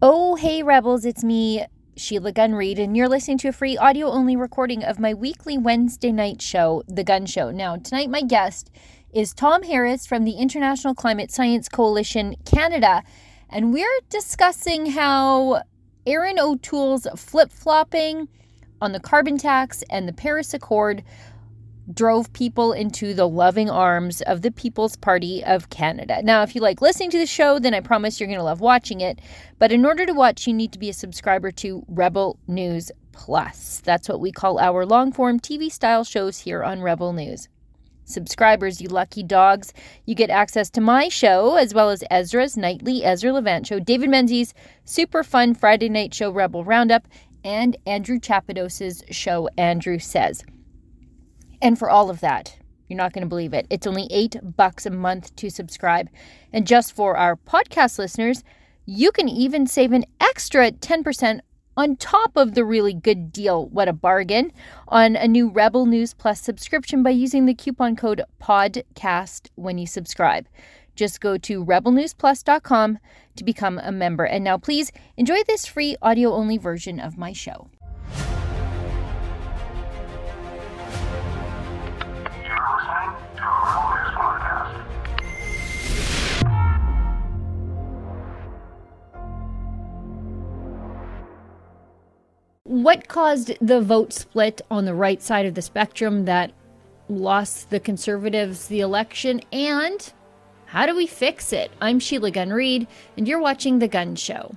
[0.00, 4.06] Oh, hey, Rebels, it's me, Sheila Gunn Reid, and you're listening to a free audio
[4.06, 7.50] only recording of my weekly Wednesday night show, The Gun Show.
[7.50, 8.70] Now, tonight, my guest
[9.12, 13.02] is Tom Harris from the International Climate Science Coalition Canada,
[13.50, 15.62] and we're discussing how
[16.06, 18.28] Erin O'Toole's flip flopping
[18.80, 21.02] on the carbon tax and the Paris Accord
[21.92, 26.22] drove people into the loving arms of the People's Party of Canada.
[26.22, 28.60] Now, if you like listening to the show, then I promise you're going to love
[28.60, 29.20] watching it.
[29.58, 33.80] But in order to watch, you need to be a subscriber to Rebel News Plus.
[33.84, 37.48] That's what we call our long form TV style shows here on Rebel News.
[38.04, 39.74] Subscribers, you lucky dogs,
[40.06, 44.08] you get access to my show as well as Ezra's nightly Ezra Levant show, David
[44.08, 44.54] Menzies'
[44.86, 47.06] super fun Friday night show, Rebel Roundup,
[47.44, 50.42] and Andrew Chapados's show, Andrew Says.
[51.60, 52.56] And for all of that,
[52.88, 53.66] you're not going to believe it.
[53.70, 56.08] It's only eight bucks a month to subscribe.
[56.52, 58.42] And just for our podcast listeners,
[58.86, 61.40] you can even save an extra 10%
[61.76, 63.68] on top of the really good deal.
[63.68, 64.52] What a bargain
[64.88, 69.86] on a new Rebel News Plus subscription by using the coupon code PODCAST when you
[69.86, 70.48] subscribe.
[70.96, 72.98] Just go to rebelnewsplus.com
[73.36, 74.24] to become a member.
[74.24, 77.68] And now, please enjoy this free audio only version of my show.
[92.88, 96.52] What caused the vote split on the right side of the spectrum that
[97.10, 99.42] lost the conservatives the election?
[99.52, 100.10] And
[100.64, 101.70] how do we fix it?
[101.82, 102.86] I'm Sheila Gunn Reid,
[103.18, 104.56] and you're watching The Gun Show.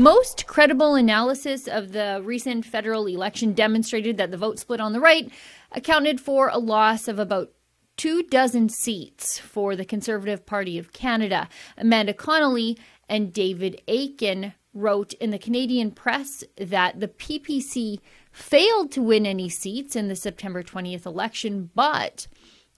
[0.00, 4.98] Most credible analysis of the recent federal election demonstrated that the vote split on the
[4.98, 5.30] right
[5.72, 7.52] accounted for a loss of about
[7.98, 11.50] two dozen seats for the Conservative Party of Canada.
[11.76, 12.78] Amanda Connolly
[13.10, 18.00] and David Akin wrote in the Canadian press that the PPC
[18.32, 22.26] failed to win any seats in the September 20th election, but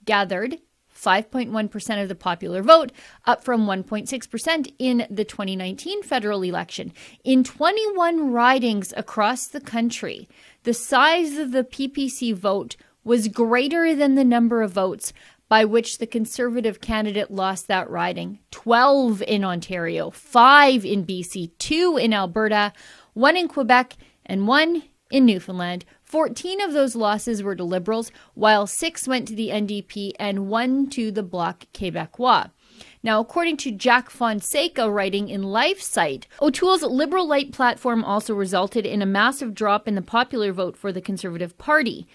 [0.05, 0.59] gathered
[1.03, 2.93] 5.1% of the popular vote,
[3.25, 6.93] up from 1.6% in the 2019 federal election.
[7.25, 10.29] In 21 ridings across the country,
[10.63, 15.13] the size of the PPC vote was greater than the number of votes
[15.49, 21.99] by which the Conservative candidate lost that riding 12 in Ontario, 5 in BC, 2
[21.99, 22.73] in Alberta,
[23.13, 25.85] 1 in Quebec, and 1 in Newfoundland.
[26.13, 30.91] 14 of those losses were to Liberals, while six went to the NDP and one
[30.91, 32.51] to the Bloc Québécois.
[33.03, 39.01] Now, according to Jack Fonseca writing in LifeSite, O'Toole's Liberal Light platform also resulted in
[39.01, 42.07] a massive drop in the popular vote for the Conservative Party.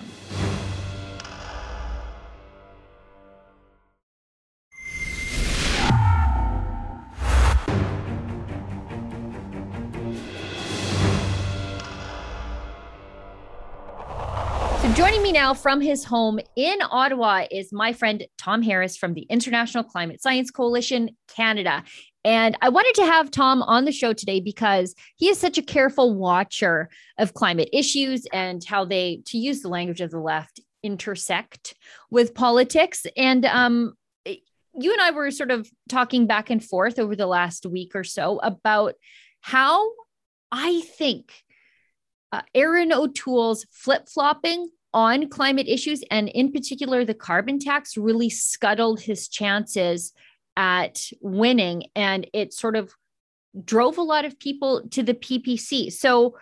[14.95, 19.21] Joining me now from his home in Ottawa is my friend Tom Harris from the
[19.23, 21.83] International Climate Science Coalition Canada.
[22.25, 25.61] And I wanted to have Tom on the show today because he is such a
[25.61, 30.59] careful watcher of climate issues and how they, to use the language of the left,
[30.83, 31.75] intersect
[32.09, 33.05] with politics.
[33.15, 33.93] And um,
[34.25, 38.03] you and I were sort of talking back and forth over the last week or
[38.03, 38.95] so about
[39.41, 39.91] how
[40.51, 41.31] I think
[42.31, 48.29] uh, Erin O'Toole's flip flopping on climate issues and in particular the carbon tax really
[48.29, 50.13] scuttled his chances
[50.57, 52.93] at winning and it sort of
[53.65, 55.91] drove a lot of people to the PPC.
[55.91, 56.37] So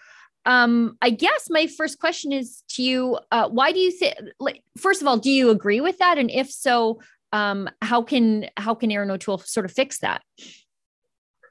[0.46, 4.16] um, I guess my first question is to you: uh, Why do you think?
[4.40, 6.18] Like, first of all, do you agree with that?
[6.18, 7.02] And if so,
[7.34, 10.24] um, how can how can Erin O'Toole sort of fix that?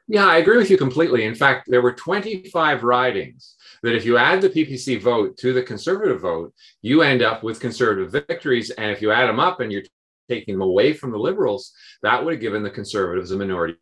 [0.09, 1.25] Yeah, I agree with you completely.
[1.25, 5.63] In fact, there were 25 ridings that if you add the PPC vote to the
[5.63, 8.71] conservative vote, you end up with conservative victories.
[8.71, 9.83] And if you add them up and you're
[10.29, 11.73] taking them away from the liberals,
[12.03, 13.79] that would have given the conservatives a minority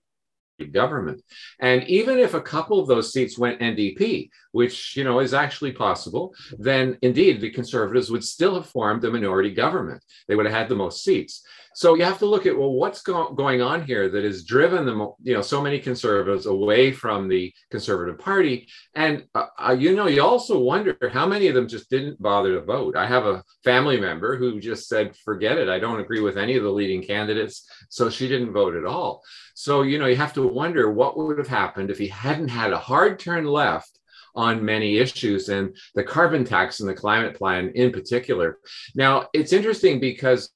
[0.72, 1.20] government.
[1.60, 5.72] And even if a couple of those seats went NDP, which you know is actually
[5.72, 10.02] possible, then indeed the conservatives would still have formed a minority government.
[10.28, 11.44] They would have had the most seats.
[11.74, 14.86] So you have to look at well, what's go- going on here that has driven
[14.86, 19.96] the you know so many conservatives away from the Conservative Party, and uh, uh, you
[19.96, 22.96] know you also wonder how many of them just didn't bother to vote.
[22.96, 26.56] I have a family member who just said, "Forget it, I don't agree with any
[26.56, 29.22] of the leading candidates," so she didn't vote at all.
[29.54, 32.72] So you know you have to wonder what would have happened if he hadn't had
[32.72, 33.98] a hard turn left
[34.36, 38.58] on many issues and the carbon tax and the climate plan in particular.
[38.94, 40.50] Now, it's interesting because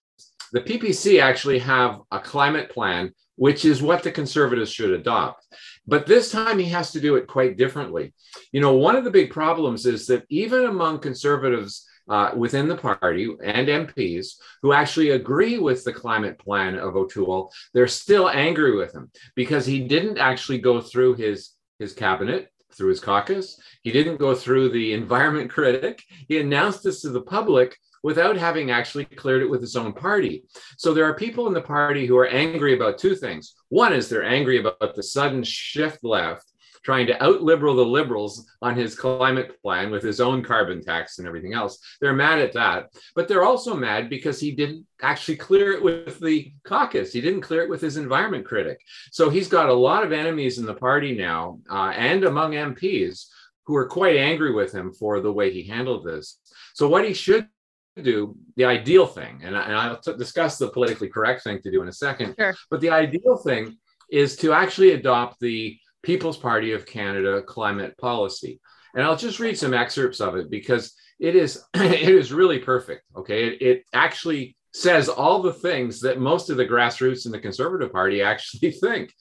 [0.53, 5.47] the PPC actually have a climate plan, which is what the conservatives should adopt.
[5.87, 8.13] But this time he has to do it quite differently.
[8.53, 12.77] You know, one of the big problems is that even among conservatives uh, within the
[12.77, 18.77] party and MPs who actually agree with the climate plan of O'Toole, they're still angry
[18.77, 23.61] with him because he didn't actually go through his, his cabinet through his caucus.
[23.83, 26.03] He didn't go through the environment critic.
[26.29, 30.45] He announced this to the public without having actually cleared it with his own party.
[30.77, 33.55] So there are people in the party who are angry about two things.
[33.69, 36.47] One is they're angry about the sudden shift left,
[36.83, 41.19] trying to out liberal the liberals on his climate plan with his own carbon tax
[41.19, 41.79] and everything else.
[42.01, 42.87] They're mad at that.
[43.15, 47.13] But they're also mad because he didn't actually clear it with the caucus.
[47.13, 48.81] He didn't clear it with his environment critic.
[49.11, 53.27] So he's got a lot of enemies in the party now uh, and among MPs
[53.65, 56.41] who are quite angry with him for the way he handled this.
[56.73, 57.49] So what he should
[58.03, 61.71] do the ideal thing, and, I, and I'll t- discuss the politically correct thing to
[61.71, 62.35] do in a second.
[62.39, 62.55] Sure.
[62.71, 63.77] But the ideal thing
[64.11, 68.61] is to actually adopt the People's Party of Canada climate policy.
[68.95, 73.03] And I'll just read some excerpts of it because it is it is really perfect.
[73.17, 77.39] Okay, it, it actually says all the things that most of the grassroots in the
[77.39, 79.13] Conservative Party actually think.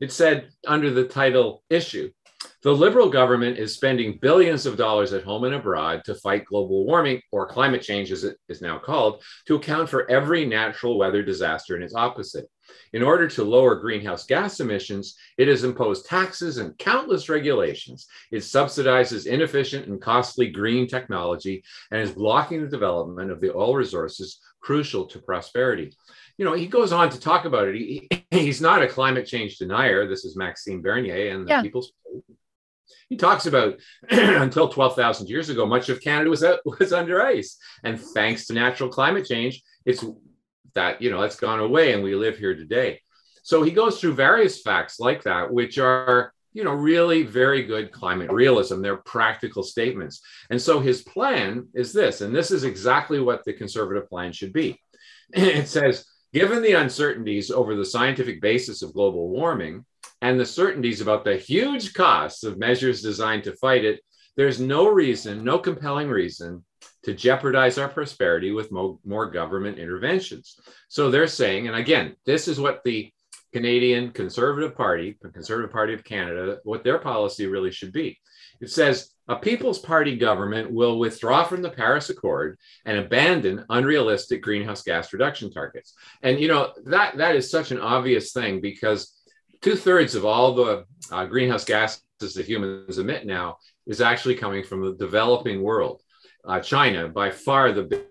[0.00, 2.10] It said under the title issue
[2.64, 6.86] the Liberal government is spending billions of dollars at home and abroad to fight global
[6.86, 11.22] warming, or climate change as it is now called, to account for every natural weather
[11.22, 12.46] disaster and its opposite.
[12.94, 18.06] In order to lower greenhouse gas emissions, it has imposed taxes and countless regulations.
[18.32, 23.74] It subsidizes inefficient and costly green technology and is blocking the development of the oil
[23.74, 25.94] resources crucial to prosperity.
[26.38, 27.76] You know, he goes on to talk about it.
[27.76, 30.08] He, he's not a climate change denier.
[30.08, 31.62] This is Maxime Bernier and the yeah.
[31.62, 31.92] People's
[33.08, 33.78] he talks about
[34.10, 38.46] until 12,000 years ago, much of Canada was out, uh, was under ice, and thanks
[38.46, 40.04] to natural climate change, it's
[40.74, 43.00] that you know that's gone away, and we live here today.
[43.42, 47.92] So he goes through various facts like that, which are you know really very good
[47.92, 48.80] climate realism.
[48.80, 50.20] They're practical statements,
[50.50, 54.52] and so his plan is this, and this is exactly what the conservative plan should
[54.52, 54.80] be.
[55.32, 59.84] It says, given the uncertainties over the scientific basis of global warming
[60.20, 64.00] and the certainties about the huge costs of measures designed to fight it,
[64.36, 66.64] there's no reason, no compelling reason
[67.04, 70.58] to jeopardize our prosperity with mo- more government interventions.
[70.88, 73.12] So they're saying, and again, this is what the
[73.52, 78.18] Canadian Conservative Party, the Conservative Party of Canada, what their policy really should be.
[78.60, 84.42] It says a People's Party government will withdraw from the Paris Accord and abandon unrealistic
[84.42, 85.94] greenhouse gas reduction targets.
[86.22, 89.12] And you know that that is such an obvious thing because
[89.64, 93.56] two thirds of all the uh, greenhouse gases that humans emit now
[93.86, 96.02] is actually coming from the developing world.
[96.46, 98.04] Uh, China, by far the big,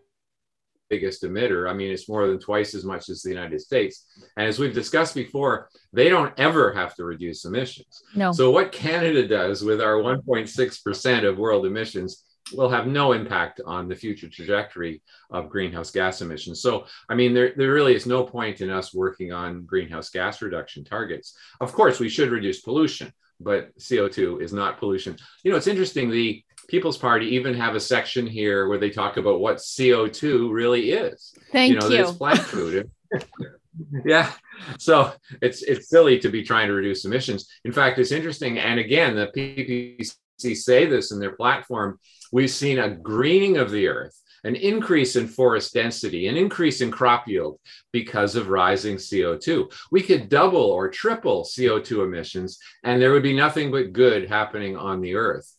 [0.89, 1.69] biggest emitter.
[1.69, 4.05] I mean, it's more than twice as much as the United States.
[4.35, 8.03] And as we've discussed before, they don't ever have to reduce emissions.
[8.15, 8.31] No.
[8.31, 13.87] So, what Canada does with our 1.6% of world emissions will have no impact on
[13.87, 16.61] the future trajectory of greenhouse gas emissions.
[16.61, 20.41] So, I mean, there, there really is no point in us working on greenhouse gas
[20.41, 21.37] reduction targets.
[21.61, 25.17] Of course, we should reduce pollution, but CO2 is not pollution.
[25.43, 29.17] You know, it's interesting, the People's Party even have a section here where they talk
[29.17, 31.33] about what CO2 really is.
[31.51, 31.79] Thank you.
[31.79, 32.01] Know, you.
[32.01, 32.89] It's plant food.
[34.05, 34.31] yeah.
[34.79, 37.49] So it's it's silly to be trying to reduce emissions.
[37.65, 38.59] In fact, it's interesting.
[38.59, 41.99] And again, the PPC say this in their platform.
[42.31, 46.91] We've seen a greening of the earth, an increase in forest density, an increase in
[46.91, 47.59] crop yield
[47.91, 49.71] because of rising CO2.
[49.91, 54.75] We could double or triple CO2 emissions, and there would be nothing but good happening
[54.75, 55.51] on the earth.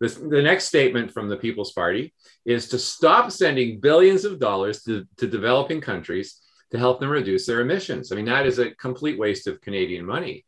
[0.00, 2.12] This, the next statement from the People's Party
[2.44, 6.40] is to stop sending billions of dollars to, to developing countries
[6.72, 8.10] to help them reduce their emissions.
[8.10, 10.44] I mean, that is a complete waste of Canadian money.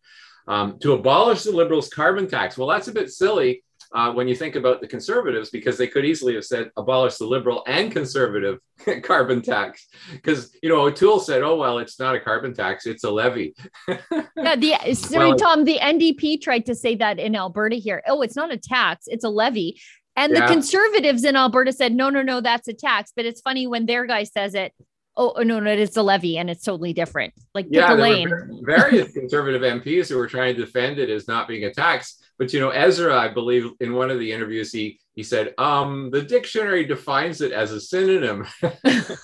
[0.49, 3.63] Um, to abolish the Liberals' carbon tax, well, that's a bit silly
[3.95, 7.25] uh, when you think about the Conservatives, because they could easily have said abolish the
[7.25, 8.59] Liberal and Conservative
[9.03, 9.87] carbon tax.
[10.13, 13.55] Because, you know, O'Toole said, oh, well, it's not a carbon tax, it's a levy.
[13.89, 18.03] yeah, the, sorry, well, Tom, the NDP tried to say that in Alberta here.
[18.09, 19.81] Oh, it's not a tax, it's a levy.
[20.17, 20.47] And yeah.
[20.47, 23.13] the conservatives in Alberta said, no, no, no, that's a tax.
[23.15, 24.73] But it's funny when their guy says it,
[25.17, 27.33] oh, oh no, no, it's a levy and it's totally different.
[27.55, 28.61] Like yeah, pick a lane.
[28.65, 32.21] various conservative MPs who were trying to defend it as not being a tax.
[32.39, 36.11] But you know, Ezra, I believe in one of the interviews, he he said, um,
[36.11, 38.47] the dictionary defines it as a synonym.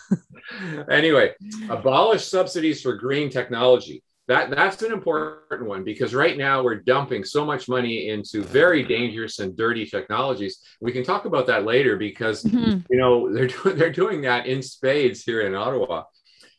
[0.90, 1.35] anyway,
[1.69, 7.25] abolish subsidies for green technology that that's an important one because right now we're dumping
[7.25, 10.61] so much money into very dangerous and dirty technologies.
[10.81, 12.79] We can talk about that later because mm-hmm.
[12.88, 16.05] you know they're doing they're doing that in spades here in Ottawa.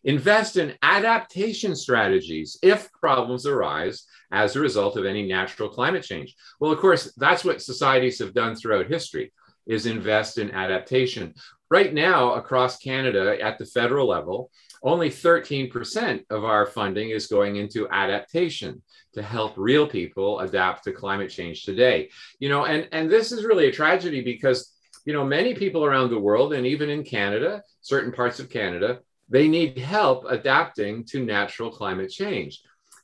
[0.04, 6.36] Invest in adaptation strategies if problems arise as a result of any natural climate change.
[6.60, 9.32] Well, of course, that's what societies have done throughout history
[9.68, 11.34] is invest in adaptation.
[11.70, 14.50] Right now across Canada at the federal level,
[14.84, 18.82] only 13% of our funding is going into adaptation
[19.14, 22.10] to help real people adapt to climate change today.
[22.40, 24.74] You know, and, and this is really a tragedy because,
[25.06, 29.00] you know, many people around the world and even in Canada, certain parts of Canada,
[29.30, 32.62] they need help adapting to natural climate change.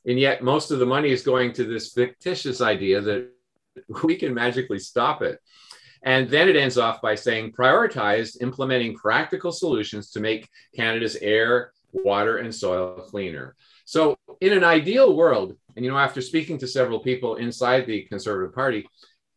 [0.08, 3.30] And yet most of the money is going to this fictitious idea that
[4.02, 5.38] we can magically stop it.
[6.02, 11.72] And then it ends off by saying prioritize implementing practical solutions to make Canada's air,
[11.92, 13.54] water, and soil cleaner.
[13.84, 18.02] So, in an ideal world, and you know, after speaking to several people inside the
[18.02, 18.88] Conservative Party,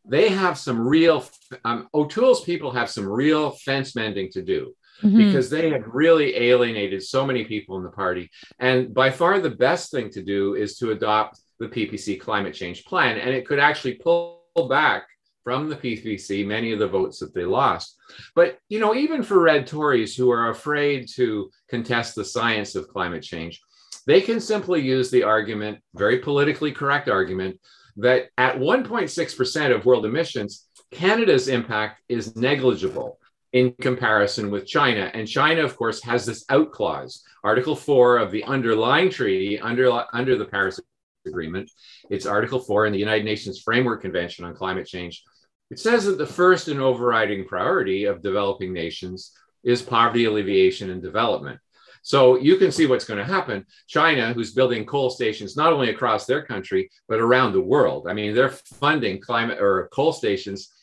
[0.06, 1.26] they have some real,
[1.66, 4.76] um, O'Toole's people have some real fence mending to do.
[5.04, 5.18] Mm-hmm.
[5.18, 8.30] Because they have really alienated so many people in the party.
[8.60, 12.86] And by far the best thing to do is to adopt the PPC climate change
[12.86, 13.18] plan.
[13.18, 15.08] And it could actually pull back
[15.44, 17.98] from the PPC many of the votes that they lost.
[18.36, 22.88] But, you know, even for red Tories who are afraid to contest the science of
[22.88, 23.60] climate change,
[24.06, 27.60] they can simply use the argument, very politically correct argument,
[27.98, 33.18] that at 1.6% of world emissions, Canada's impact is negligible
[33.54, 35.12] in comparison with China.
[35.14, 40.04] And China, of course, has this out clause, Article 4 of the underlying treaty under,
[40.14, 40.80] under the Paris
[41.26, 41.70] Agreement.
[42.10, 45.24] It's Article 4 in the United Nations Framework Convention on Climate Change
[45.72, 49.32] it says that the first and overriding priority of developing nations
[49.64, 51.60] is poverty alleviation and development.
[52.04, 53.66] So you can see what's going to happen.
[53.88, 58.08] China, who's building coal stations not only across their country, but around the world.
[58.10, 60.74] I mean, they're funding climate or coal stations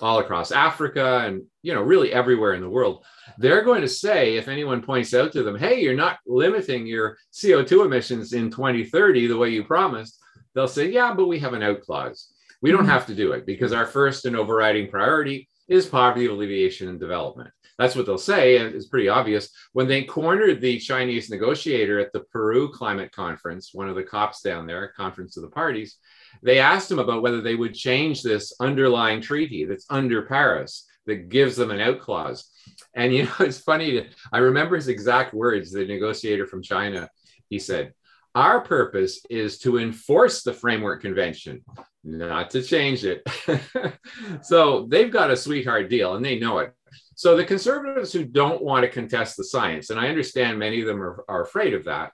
[0.00, 3.04] all across Africa and you know really everywhere in the world.
[3.38, 7.16] They're going to say if anyone points out to them, "Hey, you're not limiting your
[7.32, 10.18] CO2 emissions in 2030 the way you promised."
[10.54, 12.32] They'll say, "Yeah, but we have an out clause."
[12.62, 12.90] We don't mm-hmm.
[12.90, 17.50] have to do it because our first and overriding priority is poverty alleviation and development.
[17.78, 19.50] That's what they'll say, and it's pretty obvious.
[19.72, 24.42] When they cornered the Chinese negotiator at the Peru Climate Conference, one of the COPs
[24.42, 25.96] down there, Conference of the Parties,
[26.42, 31.28] they asked him about whether they would change this underlying treaty that's under Paris that
[31.28, 32.50] gives them an out clause.
[32.94, 33.92] And you know, it's funny.
[33.92, 35.72] To, I remember his exact words.
[35.72, 37.08] The negotiator from China,
[37.48, 37.92] he said,
[38.34, 41.62] "Our purpose is to enforce the framework convention,
[42.04, 43.22] not to change it.
[44.42, 46.72] so they've got a sweetheart deal and they know it.
[47.16, 50.86] So the conservatives who don't want to contest the science, and I understand many of
[50.86, 52.12] them are, are afraid of that,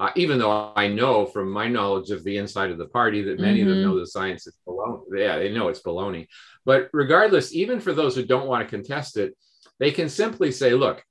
[0.00, 3.38] uh, even though I know from my knowledge of the inside of the party that
[3.38, 3.68] many mm-hmm.
[3.68, 3.92] of them mm-hmm.
[3.92, 5.02] know the science is baloney.
[5.14, 6.26] Yeah, they know it's baloney.
[6.64, 9.36] But regardless, even for those who don't want to contest it,
[9.78, 11.04] they can simply say, look,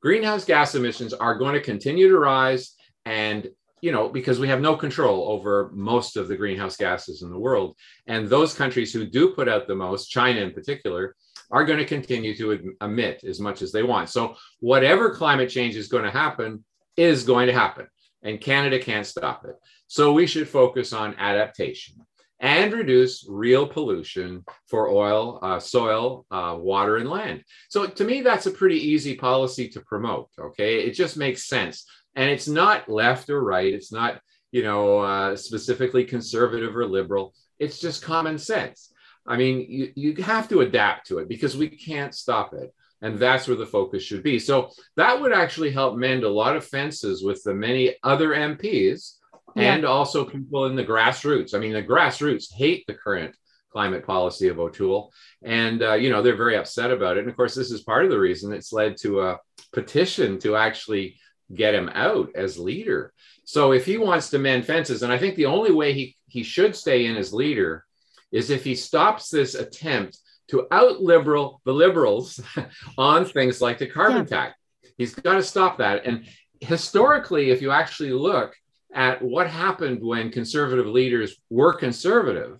[0.00, 2.74] greenhouse gas emissions are going to continue to rise
[3.04, 3.48] and
[3.82, 7.38] you know, because we have no control over most of the greenhouse gases in the
[7.38, 7.76] world.
[8.06, 11.14] And those countries who do put out the most, China in particular,
[11.50, 14.08] are going to continue to emit as much as they want.
[14.08, 16.64] So, whatever climate change is going to happen
[16.96, 17.86] is going to happen,
[18.22, 19.56] and Canada can't stop it.
[19.86, 21.96] So, we should focus on adaptation
[22.40, 27.42] and reduce real pollution for oil, uh, soil, uh, water, and land.
[27.70, 30.28] So, to me, that's a pretty easy policy to promote.
[30.38, 30.84] Okay.
[30.84, 33.72] It just makes sense And it's not left or right.
[33.72, 34.20] It's not,
[34.50, 37.34] you know, uh, specifically conservative or liberal.
[37.58, 38.92] It's just common sense.
[39.26, 42.72] I mean, you, you have to adapt to it because we can't stop it.
[43.02, 44.38] And that's where the focus should be.
[44.38, 49.16] So that would actually help mend a lot of fences with the many other MPs
[49.54, 49.74] yeah.
[49.74, 51.54] and also people in the grassroots.
[51.54, 53.36] I mean, the grassroots hate the current
[53.70, 55.12] climate policy of O'Toole.
[55.42, 57.20] And, uh, you know, they're very upset about it.
[57.20, 59.38] And of course, this is part of the reason it's led to a
[59.72, 61.18] petition to actually
[61.54, 63.12] get him out as leader.
[63.44, 66.42] So if he wants to mend fences, and I think the only way he, he
[66.42, 67.84] should stay in as leader
[68.32, 72.40] is if he stops this attempt to out liberal the liberals
[72.98, 74.36] on things like the carbon yeah.
[74.36, 74.58] tax.
[74.96, 76.06] He's got to stop that.
[76.06, 76.26] And
[76.60, 78.54] historically, if you actually look
[78.94, 82.58] at what happened when conservative leaders were conservative,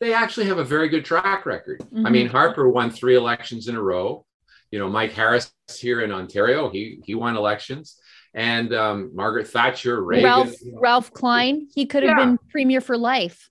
[0.00, 1.80] they actually have a very good track record.
[1.80, 2.06] Mm-hmm.
[2.06, 4.26] I mean, Harper won three elections in a row.
[4.70, 7.96] You know, Mike Harris here in Ontario, he he won elections,
[8.34, 12.24] and um, Margaret Thatcher, Reagan, Ralph Ralph Klein, he could have yeah.
[12.24, 13.50] been premier for life.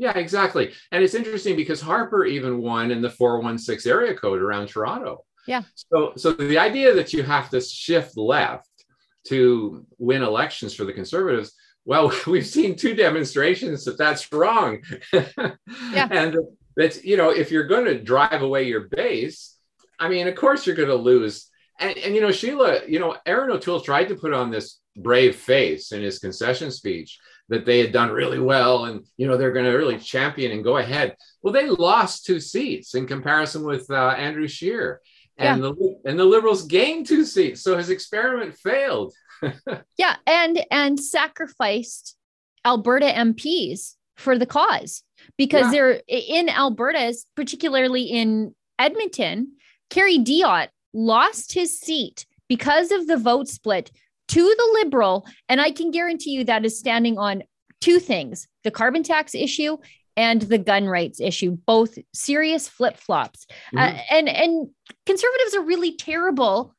[0.00, 0.72] Yeah, exactly.
[0.92, 5.24] And it's interesting because Harper even won in the 416 area code around Toronto.
[5.46, 5.62] Yeah.
[5.74, 8.66] So so the idea that you have to shift left
[9.28, 11.52] to win elections for the conservatives
[11.84, 16.08] well we've seen two demonstrations that that's wrong yeah.
[16.10, 16.36] and
[16.76, 19.58] that's you know if you're going to drive away your base
[19.98, 23.16] i mean of course you're going to lose and, and you know sheila you know
[23.26, 27.18] erin o'toole tried to put on this brave face in his concession speech
[27.50, 30.64] that they had done really well and you know they're going to really champion and
[30.64, 35.00] go ahead well they lost two seats in comparison with uh, andrew scheer
[35.36, 35.68] and yeah.
[35.68, 39.12] the and the liberals gained two seats so his experiment failed
[39.96, 42.16] yeah, and and sacrificed
[42.64, 45.02] Alberta MPs for the cause
[45.36, 45.70] because yeah.
[45.70, 49.52] they're in Alberta, particularly in Edmonton.
[49.88, 53.90] Kerry Diotte lost his seat because of the vote split
[54.30, 57.42] to the Liberal, and I can guarantee you that is standing on
[57.80, 59.76] two things: the carbon tax issue
[60.16, 63.46] and the gun rights issue, both serious flip flops.
[63.76, 63.96] Uh, mm-hmm.
[63.96, 64.68] Uh, and and
[65.06, 66.74] conservatives are really terrible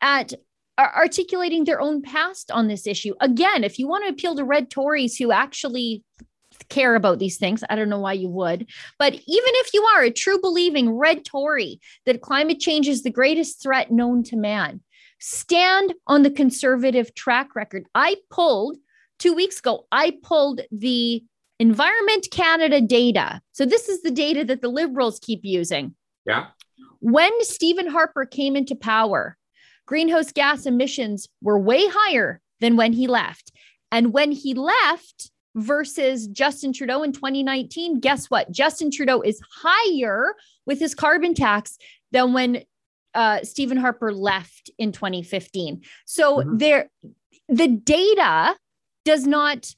[0.00, 0.32] at
[0.78, 3.14] articulating their own past on this issue.
[3.20, 6.04] Again, if you want to appeal to red Tories who actually
[6.68, 10.04] care about these things, I don't know why you would, but even if you are
[10.04, 14.80] a true believing red Tory that climate change is the greatest threat known to man,
[15.18, 17.86] stand on the conservative track record.
[17.94, 18.76] I pulled
[19.18, 21.24] two weeks ago, I pulled the
[21.58, 23.40] Environment Canada data.
[23.52, 25.94] So this is the data that the liberals keep using.
[26.24, 26.46] Yeah.
[27.00, 29.36] When Stephen Harper came into power,
[29.86, 33.52] greenhouse gas emissions were way higher than when he left.
[33.90, 38.50] And when he left versus Justin Trudeau in 2019, guess what?
[38.52, 40.34] Justin Trudeau is higher
[40.66, 41.76] with his carbon tax
[42.12, 42.62] than when
[43.14, 45.82] uh, Stephen Harper left in 2015.
[46.04, 46.56] So mm-hmm.
[46.58, 46.90] there,
[47.48, 48.56] the data
[49.04, 49.74] does not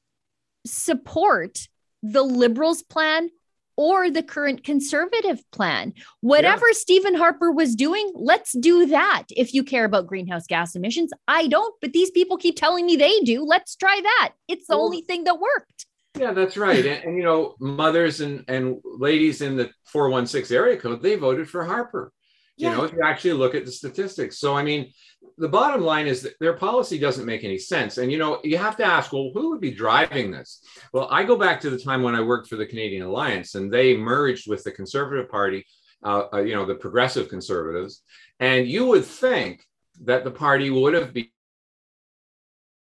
[0.66, 1.68] support
[2.02, 3.30] the Liberals' plan
[3.76, 5.94] or the current conservative plan.
[6.20, 6.74] Whatever yeah.
[6.74, 9.24] Stephen Harper was doing, let's do that.
[9.30, 12.96] If you care about greenhouse gas emissions, I don't, but these people keep telling me
[12.96, 13.42] they do.
[13.42, 14.32] Let's try that.
[14.48, 15.86] It's the well, only thing that worked.
[16.18, 16.84] Yeah, that's right.
[16.84, 21.48] and, and, you know, mothers and, and ladies in the 416 area code, they voted
[21.48, 22.12] for Harper.
[22.60, 24.38] You know, if you actually look at the statistics.
[24.38, 24.92] So, I mean,
[25.38, 27.98] the bottom line is that their policy doesn't make any sense.
[27.98, 30.62] And, you know, you have to ask, well, who would be driving this?
[30.92, 33.72] Well, I go back to the time when I worked for the Canadian Alliance and
[33.72, 35.66] they merged with the Conservative Party,
[36.04, 38.02] uh, uh, you know, the progressive conservatives.
[38.38, 39.64] And you would think
[40.04, 41.14] that the party would have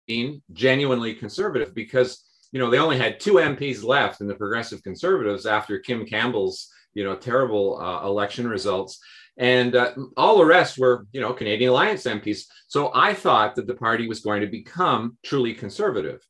[0.06, 4.82] been genuinely conservative because, you know, they only had two MPs left in the progressive
[4.82, 9.00] conservatives after Kim Campbell's, you know, terrible uh, election results
[9.40, 12.42] and uh, all the rest were, you know, Canadian Alliance MPs.
[12.68, 16.20] So I thought that the party was going to become truly conservative.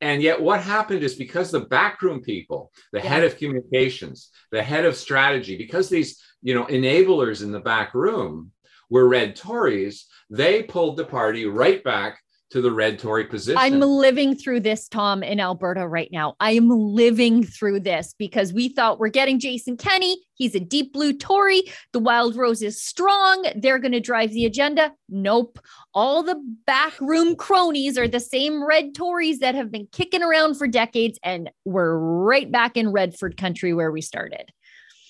[0.00, 3.08] And yet, what happened is because the backroom people, the yeah.
[3.08, 7.94] head of communications, the head of strategy, because these, you know, enablers in the back
[7.94, 8.50] room
[8.90, 12.18] were red Tories, they pulled the party right back
[12.50, 13.58] to the red Tory position.
[13.58, 16.36] I'm living through this, Tom, in Alberta right now.
[16.38, 20.16] I am living through this because we thought we're getting Jason Kenney.
[20.34, 21.64] He's a deep blue Tory.
[21.92, 23.46] The Wild Rose is strong.
[23.56, 24.92] They're going to drive the agenda.
[25.08, 25.58] Nope.
[25.92, 30.68] All the backroom cronies are the same red Tories that have been kicking around for
[30.68, 34.52] decades, and we're right back in Redford country where we started.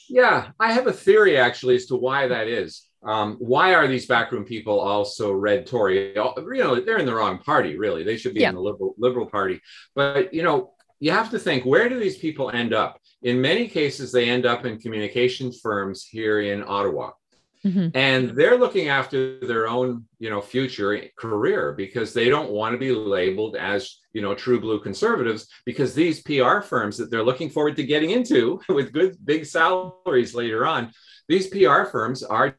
[0.09, 2.86] Yeah, I have a theory actually as to why that is.
[3.07, 6.09] Um, why are these backroom people also red Tory?
[6.09, 8.03] You know, they're in the wrong party, really.
[8.03, 8.51] They should be yeah.
[8.51, 9.61] in the liberal liberal party.
[9.95, 13.01] But you know, you have to think where do these people end up?
[13.23, 17.13] In many cases, they end up in communications firms here in Ottawa.
[17.65, 17.97] Mm-hmm.
[17.97, 22.79] And they're looking after their own, you know, future career because they don't want to
[22.79, 27.51] be labeled as, you know, true blue conservatives because these PR firms that they're looking
[27.51, 30.93] forward to getting into with good big salaries later on,
[31.29, 32.57] these PR firms are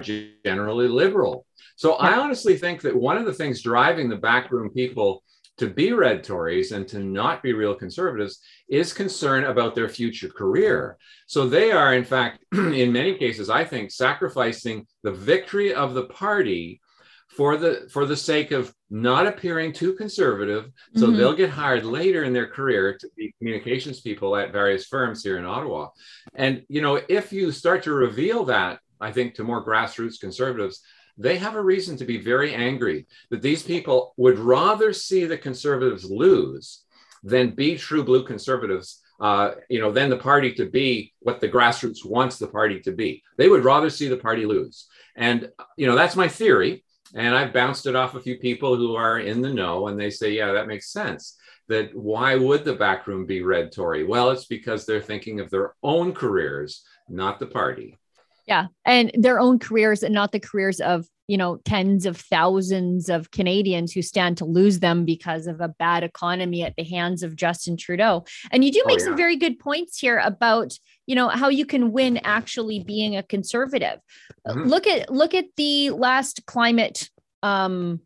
[0.00, 1.46] generally liberal.
[1.76, 5.22] So I honestly think that one of the things driving the backroom people
[5.58, 10.28] to be red Tories and to not be real conservatives is concern about their future
[10.28, 10.96] career.
[11.26, 16.04] So they are, in fact, in many cases, I think, sacrificing the victory of the
[16.04, 16.80] party
[17.28, 21.16] for the for the sake of not appearing too conservative so mm-hmm.
[21.16, 25.38] they'll get hired later in their career to be communications people at various firms here
[25.38, 25.88] in ottawa
[26.34, 30.80] and you know if you start to reveal that i think to more grassroots conservatives
[31.18, 35.36] they have a reason to be very angry that these people would rather see the
[35.36, 36.84] conservatives lose
[37.22, 41.48] than be true blue conservatives uh, you know, than the party to be what the
[41.48, 43.22] grassroots wants the party to be.
[43.38, 44.88] They would rather see the party lose.
[45.14, 46.84] And, you know, that's my theory.
[47.14, 50.10] And I've bounced it off a few people who are in the know, and they
[50.10, 51.36] say, yeah, that makes sense.
[51.68, 54.02] That why would the backroom be red Tory?
[54.02, 58.00] Well, it's because they're thinking of their own careers, not the party.
[58.46, 58.66] Yeah.
[58.84, 63.30] And their own careers and not the careers of, you know, tens of thousands of
[63.30, 67.36] Canadians who stand to lose them because of a bad economy at the hands of
[67.36, 68.24] Justin Trudeau.
[68.50, 69.04] And you do oh, make oh, yeah.
[69.06, 70.72] some very good points here about,
[71.06, 74.00] you know, how you can win actually being a conservative.
[74.46, 74.68] Mm-hmm.
[74.68, 77.08] Look at look at the last climate
[77.44, 78.00] um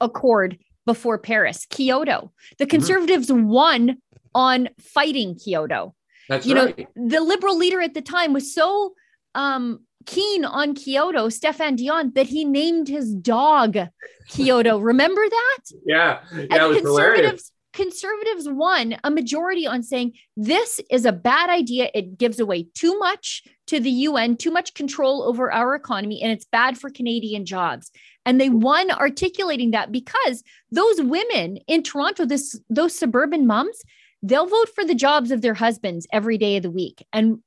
[0.00, 2.32] accord before Paris, Kyoto.
[2.58, 2.70] The mm-hmm.
[2.70, 3.46] conservatives mm-hmm.
[3.46, 3.98] won
[4.34, 5.94] on fighting Kyoto.
[6.28, 6.78] That's you right.
[6.78, 8.94] know, the liberal leader at the time was so
[9.34, 13.76] um keen on Kyoto, Stéphane Dion, that he named his dog
[14.28, 14.78] Kyoto.
[14.92, 15.58] Remember that?
[15.84, 16.20] Yeah.
[16.32, 17.52] Yeah, and conservatives hilarious.
[17.72, 21.90] conservatives won a majority on saying this is a bad idea.
[21.94, 26.32] It gives away too much to the UN, too much control over our economy, and
[26.32, 27.90] it's bad for Canadian jobs.
[28.26, 33.80] And they won articulating that because those women in Toronto, this those suburban moms,
[34.22, 37.04] they'll vote for the jobs of their husbands every day of the week.
[37.12, 37.38] And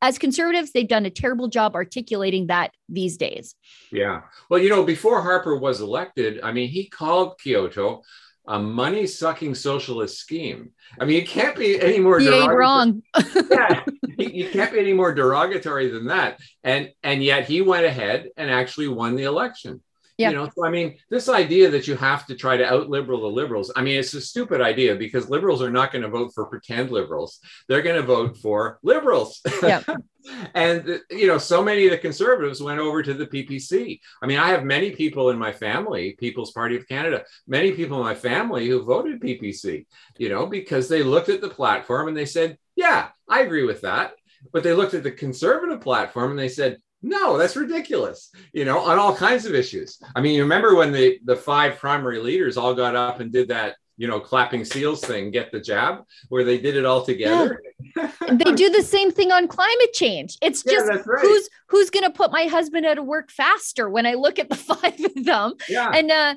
[0.00, 3.54] as conservatives, they've done a terrible job articulating that these days.
[3.90, 4.22] Yeah.
[4.48, 8.02] Well, you know, before Harper was elected, I mean, he called Kyoto
[8.46, 10.70] a money sucking socialist scheme.
[10.98, 12.18] I mean, it can't be any more.
[12.18, 13.02] He ain't wrong.
[13.50, 13.84] yeah,
[14.18, 16.40] you can't be any more derogatory than that.
[16.64, 19.80] And and yet he went ahead and actually won the election.
[20.18, 20.30] Yeah.
[20.30, 23.22] You know, so I mean, this idea that you have to try to out liberal
[23.22, 26.32] the liberals, I mean, it's a stupid idea because liberals are not going to vote
[26.34, 27.38] for pretend liberals.
[27.68, 29.40] They're going to vote for liberals.
[29.62, 29.82] Yeah.
[30.54, 34.00] and, you know, so many of the conservatives went over to the PPC.
[34.22, 37.98] I mean, I have many people in my family, People's Party of Canada, many people
[37.98, 39.86] in my family who voted PPC,
[40.18, 43.80] you know, because they looked at the platform and they said, yeah, I agree with
[43.82, 44.14] that.
[44.52, 48.30] But they looked at the conservative platform and they said, no, that's ridiculous.
[48.52, 50.00] You know, on all kinds of issues.
[50.14, 53.48] I mean, you remember when the the five primary leaders all got up and did
[53.48, 57.60] that, you know, clapping seals thing, get the jab, where they did it all together.
[57.96, 58.10] Yeah.
[58.30, 60.38] they do the same thing on climate change.
[60.40, 61.20] It's just yeah, right.
[61.20, 64.48] who's who's going to put my husband out of work faster when I look at
[64.48, 65.54] the five of them.
[65.68, 65.90] Yeah.
[65.92, 66.34] And uh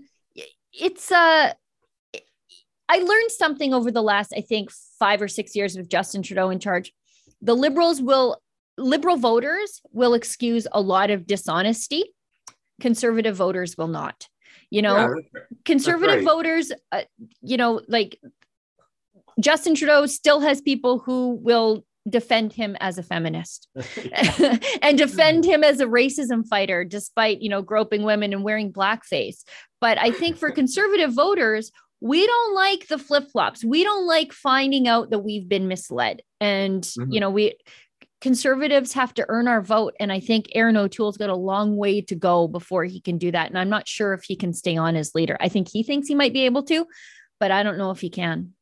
[0.73, 1.53] it's uh
[2.87, 6.49] I learned something over the last, I think, five or six years with Justin Trudeau
[6.49, 6.93] in charge.
[7.41, 8.37] The liberals will
[8.77, 12.03] liberal voters will excuse a lot of dishonesty.
[12.81, 14.27] Conservative voters will not
[14.69, 15.15] you know?
[15.33, 16.25] Yeah, conservative right.
[16.25, 17.03] voters uh,
[17.41, 18.19] you know like
[19.39, 23.67] justin trudeau still has people who will defend him as a feminist
[24.81, 29.43] and defend him as a racism fighter despite you know groping women and wearing blackface.
[29.81, 33.63] But i think for conservative voters we don't like the flip-flops.
[33.63, 36.21] We don't like finding out that we've been misled.
[36.41, 37.11] And mm-hmm.
[37.11, 37.57] you know we
[38.25, 39.93] conservatives have to earn our vote.
[39.99, 43.29] And I think Erin O'Toole's got a long way to go before he can do
[43.29, 43.49] that.
[43.49, 45.37] And I'm not sure if he can stay on as leader.
[45.39, 46.87] I think he thinks he might be able to,
[47.39, 48.53] but I don't know if he can.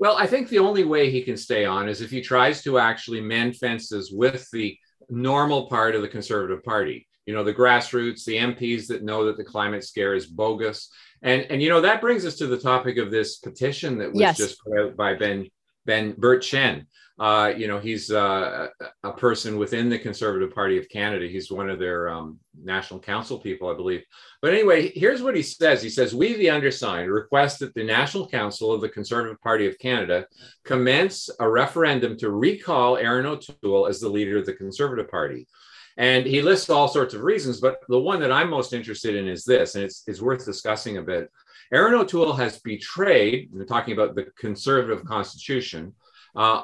[0.00, 2.80] Well, I think the only way he can stay on is if he tries to
[2.80, 4.76] actually mend fences with the
[5.08, 7.06] normal part of the Conservative Party.
[7.24, 10.90] You know, the grassroots, the MPs that know that the climate scare is bogus.
[11.22, 14.20] And, and you know, that brings us to the topic of this petition that was
[14.20, 14.36] yes.
[14.36, 15.46] just put out by Ben,
[15.86, 16.88] Ben Bert Chen.
[17.18, 18.68] Uh, you know, he's uh,
[19.02, 21.26] a person within the Conservative Party of Canada.
[21.26, 24.04] He's one of their um, national council people, I believe.
[24.40, 25.82] But anyway, here's what he says.
[25.82, 29.78] He says, We, the undersigned, request that the National Council of the Conservative Party of
[29.80, 30.26] Canada
[30.64, 35.48] commence a referendum to recall Erin O'Toole as the leader of the Conservative Party.
[35.96, 39.26] And he lists all sorts of reasons, but the one that I'm most interested in
[39.26, 41.28] is this, and it's, it's worth discussing a bit.
[41.72, 45.92] Erin O'Toole has betrayed, we're talking about the conservative constitution,
[46.36, 46.62] uh,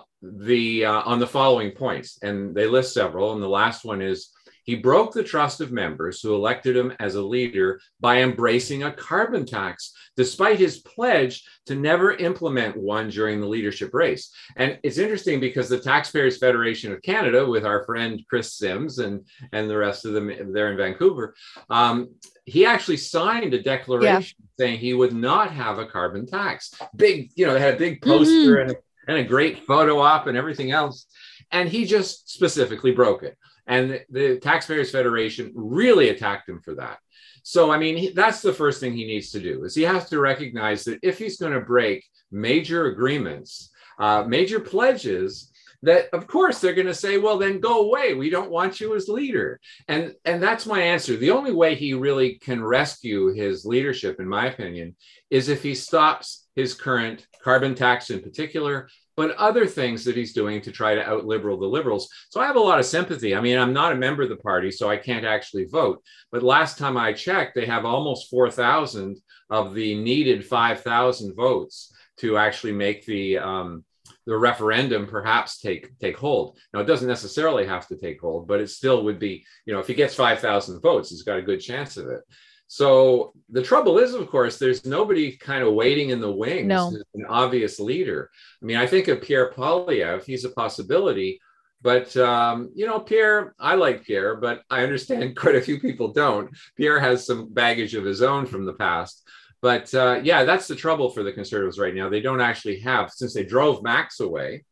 [0.49, 3.33] the uh, on the following points, and they list several.
[3.33, 4.31] And the last one is
[4.65, 8.93] He broke the trust of members who elected him as a leader by embracing a
[8.93, 14.33] carbon tax, despite his pledge to never implement one during the leadership race.
[14.57, 19.27] And it's interesting because the Taxpayers Federation of Canada, with our friend Chris Sims and,
[19.53, 21.35] and the rest of them there in Vancouver,
[21.69, 22.15] um,
[22.47, 24.47] he actually signed a declaration yeah.
[24.59, 26.75] saying he would not have a carbon tax.
[26.97, 28.71] Big, you know, they had a big poster mm-hmm.
[28.71, 31.07] and, a, and a great photo op and everything else.
[31.51, 33.37] And he just specifically broke it.
[33.67, 36.99] And the, Taxpayers Federation really attacked him for that.
[37.43, 40.09] So, I mean, he, that's the first thing he needs to do is he has
[40.09, 45.53] to recognize that if he's going to break major agreements, uh, major pledges,
[45.85, 48.95] that of course they're going to say well then go away we don't want you
[48.95, 53.65] as leader and and that's my answer the only way he really can rescue his
[53.65, 54.97] leadership in my opinion
[55.31, 60.33] is if he stops his current carbon tax in particular but other things that he's
[60.33, 63.35] doing to try to out liberal the liberals so i have a lot of sympathy
[63.35, 66.03] i mean i'm not a member of the party so i can't actually vote
[66.33, 69.17] but last time i checked they have almost 4000
[69.51, 73.85] of the needed 5000 votes to actually make the um,
[74.27, 76.59] the referendum perhaps take take hold.
[76.73, 79.81] Now it doesn't necessarily have to take hold, but it still would be, you know,
[79.81, 82.23] if he gets 5,000 votes, he's got a good chance of it.
[82.67, 86.93] So the trouble is, of course, there's nobody kind of waiting in the wings, no.
[87.15, 88.31] an obvious leader.
[88.63, 91.41] I mean, I think of Pierre Poilievre, he's a possibility.
[91.83, 96.13] But um, you know, Pierre, I like Pierre, but I understand quite a few people
[96.13, 96.51] don't.
[96.77, 99.23] Pierre has some baggage of his own from the past.
[99.61, 102.09] But uh, yeah, that's the trouble for the conservatives right now.
[102.09, 104.65] They don't actually have, since they drove Max away,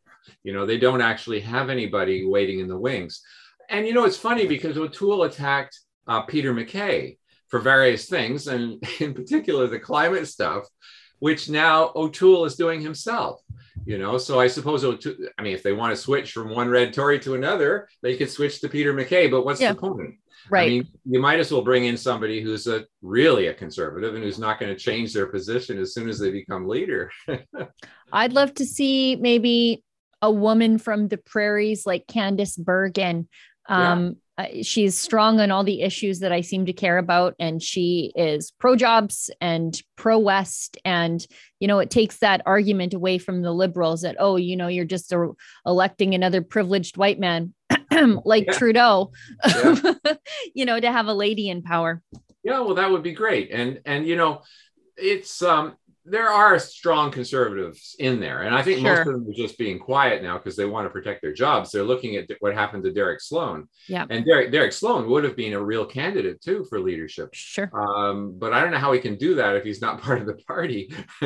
[0.42, 3.22] you know, they don't actually have anybody waiting in the wings.
[3.68, 7.16] And you know, it's funny because O'Toole attacked uh, Peter MacKay
[7.52, 10.64] for various things, and in particular the climate stuff,
[11.20, 13.40] which now O'Toole is doing himself.
[13.84, 16.68] You know, so I suppose O'Toole, I mean, if they want to switch from one
[16.68, 19.28] red Tory to another, they could switch to Peter MacKay.
[19.28, 19.72] But what's yeah.
[19.72, 20.14] the point?
[20.50, 20.66] Right.
[20.66, 24.24] I mean, you might as well bring in somebody who's a really a conservative and
[24.24, 27.10] who's not going to change their position as soon as they become leader.
[28.12, 29.84] I'd love to see maybe
[30.20, 33.28] a woman from the prairies like Candice Bergen.
[33.68, 34.16] Um.
[34.42, 38.12] Uh, she's strong on all the issues that I seem to care about, and she
[38.16, 40.76] is pro jobs and pro West.
[40.85, 41.24] And,
[41.61, 44.85] you know, it takes that argument away from the liberals that, oh, you know, you're
[44.85, 45.33] just a,
[45.66, 47.55] electing another privileged white man.
[48.24, 48.52] like yeah.
[48.52, 49.12] Trudeau,
[49.46, 49.94] yeah.
[50.55, 52.02] you know, to have a lady in power.
[52.42, 53.50] Yeah, well, that would be great.
[53.50, 54.42] And and you know,
[54.96, 58.90] it's um there are strong conservatives in there, and I think sure.
[58.90, 61.70] most of them are just being quiet now because they want to protect their jobs.
[61.70, 63.68] They're looking at what happened to Derek Sloan.
[63.88, 67.30] Yeah, and Derek Derek Sloan would have been a real candidate too for leadership.
[67.34, 67.70] Sure.
[67.72, 70.26] Um, but I don't know how he can do that if he's not part of
[70.26, 70.92] the party.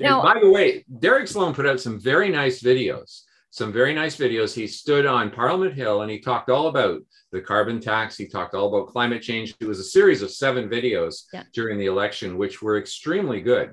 [0.00, 4.16] now, by the way, Derek Sloan put out some very nice videos some very nice
[4.16, 4.54] videos.
[4.54, 7.00] He stood on Parliament Hill and he talked all about
[7.32, 8.16] the carbon tax.
[8.16, 9.54] He talked all about climate change.
[9.60, 11.44] It was a series of seven videos yeah.
[11.52, 13.72] during the election, which were extremely good.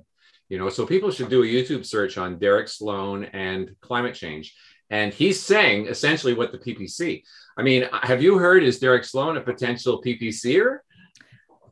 [0.49, 4.55] You know, so people should do a YouTube search on Derek Sloan and climate change.
[4.89, 7.23] And he's saying essentially what the PPC.
[7.57, 8.63] I mean, have you heard?
[8.63, 10.79] Is Derek Sloan a potential PPCer?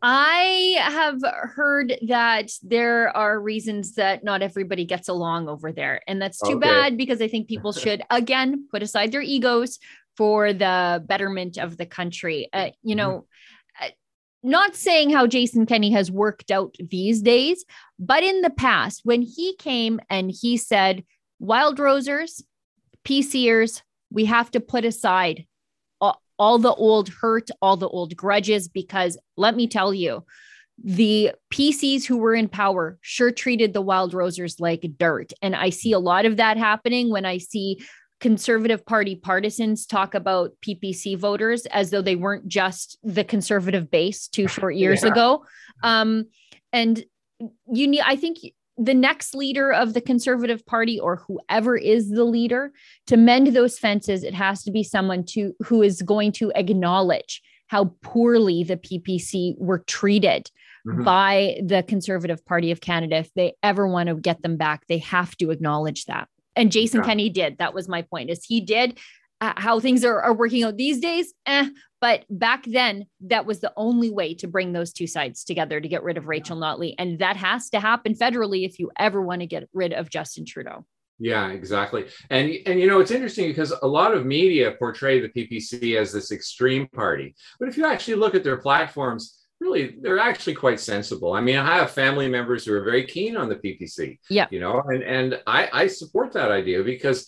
[0.02, 6.02] I have heard that there are reasons that not everybody gets along over there.
[6.08, 6.68] And that's too okay.
[6.68, 9.78] bad because I think people should, again, put aside their egos
[10.18, 12.50] for the betterment of the country.
[12.52, 13.26] Uh, you know,
[13.82, 13.90] mm-hmm.
[14.50, 17.64] not saying how Jason Kenney has worked out these days,
[18.00, 21.04] but in the past, when he came and he said,
[21.40, 22.44] Wild Rosers,
[23.06, 25.46] PCers, we have to put aside
[26.42, 30.26] all the old hurt, all the old grudges, because let me tell you,
[30.84, 35.34] the PCs who were in power sure treated the Wild Rosers like dirt.
[35.44, 37.80] And I see a lot of that happening when I see
[38.20, 44.28] conservative party partisans talk about PPC voters as though they weren't just the conservative base
[44.28, 45.12] two short years yeah.
[45.12, 45.46] ago.
[45.84, 46.26] Um,
[46.74, 47.04] and
[47.72, 48.40] you need, I think
[48.82, 52.72] the next leader of the conservative party or whoever is the leader
[53.06, 57.42] to mend those fences it has to be someone to who is going to acknowledge
[57.68, 60.50] how poorly the ppc were treated
[60.88, 61.04] mm-hmm.
[61.04, 64.98] by the conservative party of canada if they ever want to get them back they
[64.98, 67.06] have to acknowledge that and jason yeah.
[67.06, 68.98] kenney did that was my point is he did
[69.42, 71.68] uh, how things are, are working out these days eh,
[72.02, 75.88] but back then, that was the only way to bring those two sides together to
[75.88, 76.96] get rid of Rachel Notley.
[76.98, 80.46] And that has to happen federally if you ever want to get rid of Justin
[80.46, 80.84] Trudeau.
[81.20, 82.08] Yeah, exactly.
[82.32, 86.12] And and you know it's interesting because a lot of media portray the PPC as
[86.12, 87.36] this extreme party.
[87.60, 91.34] But if you actually look at their platforms, really they're actually quite sensible.
[91.34, 94.18] I mean, I have family members who are very keen on the PPC.
[94.32, 94.48] Yeah.
[94.50, 97.28] You know, and and I I support that idea because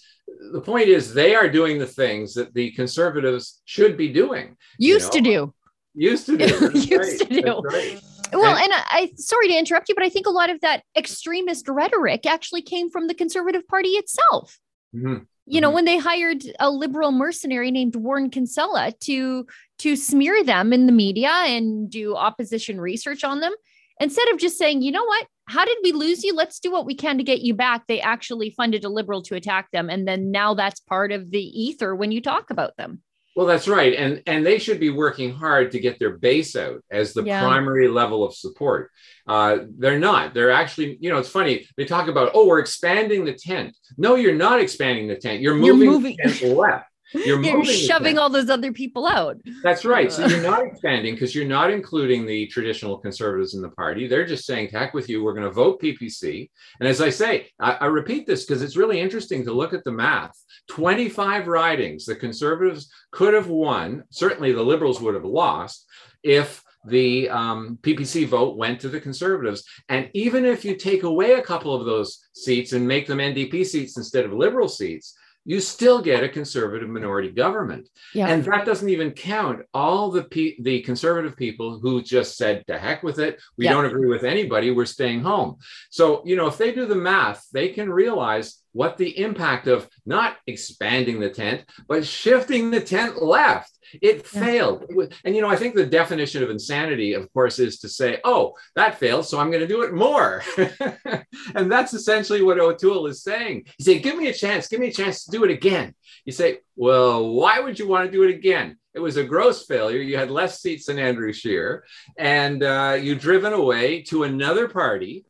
[0.51, 4.57] the point is they are doing the things that the conservatives should be doing.
[4.77, 5.29] Used you know?
[5.29, 5.53] to do.
[5.95, 6.45] Used to do.
[6.73, 7.19] Used right.
[7.19, 7.61] to do.
[7.61, 8.01] Right.
[8.31, 10.59] Well, and, and I, I sorry to interrupt you, but I think a lot of
[10.61, 14.59] that extremist rhetoric actually came from the Conservative Party itself.
[14.95, 15.75] Mm-hmm you know mm-hmm.
[15.75, 19.45] when they hired a liberal mercenary named warren kinsella to
[19.79, 23.53] to smear them in the media and do opposition research on them
[23.99, 26.33] instead of just saying, you know what, how did we lose you?
[26.33, 27.87] Let's do what we can to get you back.
[27.87, 29.89] They actually funded a liberal to attack them.
[29.89, 33.01] And then now that's part of the ether when you talk about them.
[33.35, 33.95] Well, that's right.
[33.95, 37.41] And and they should be working hard to get their base out as the yeah.
[37.41, 38.91] primary level of support.
[39.27, 40.35] Uh, they're not.
[40.35, 41.65] They're actually, you know, it's funny.
[41.75, 43.75] They talk about, oh, we're expanding the tent.
[43.97, 45.41] No, you're not expanding the tent.
[45.41, 46.17] You're moving, you're moving.
[46.23, 46.85] the tent left.
[47.13, 49.37] You're, you're shoving all those other people out.
[49.61, 50.11] That's right.
[50.11, 54.07] So you're not expanding because you're not including the traditional conservatives in the party.
[54.07, 56.49] They're just saying, heck with you, we're going to vote PPC.
[56.79, 59.83] And as I say, I, I repeat this because it's really interesting to look at
[59.83, 60.37] the math.
[60.69, 64.03] 25 ridings the conservatives could have won.
[64.09, 65.85] Certainly the liberals would have lost
[66.23, 69.63] if the um, PPC vote went to the conservatives.
[69.89, 73.65] And even if you take away a couple of those seats and make them NDP
[73.65, 77.89] seats instead of liberal seats, you still get a conservative minority government.
[78.13, 78.27] Yeah.
[78.27, 82.77] And that doesn't even count all the pe- the conservative people who just said to
[82.77, 83.41] heck with it.
[83.57, 83.73] We yeah.
[83.73, 84.71] don't agree with anybody.
[84.71, 85.57] We're staying home.
[85.89, 89.87] So, you know, if they do the math, they can realize what the impact of
[90.05, 94.41] not expanding the tent, but shifting the tent left it yeah.
[94.41, 94.91] failed.
[95.23, 98.55] And, you know, I think the definition of insanity, of course, is to say, oh,
[98.75, 100.43] that failed, so I'm going to do it more.
[101.55, 103.65] and that's essentially what O'Toole is saying.
[103.77, 105.93] He said, give me a chance, give me a chance to do it again.
[106.25, 108.77] You say, well, why would you want to do it again?
[108.93, 109.99] It was a gross failure.
[109.99, 111.83] You had less seats than Andrew Scheer,
[112.15, 115.25] and uh, you driven away to another party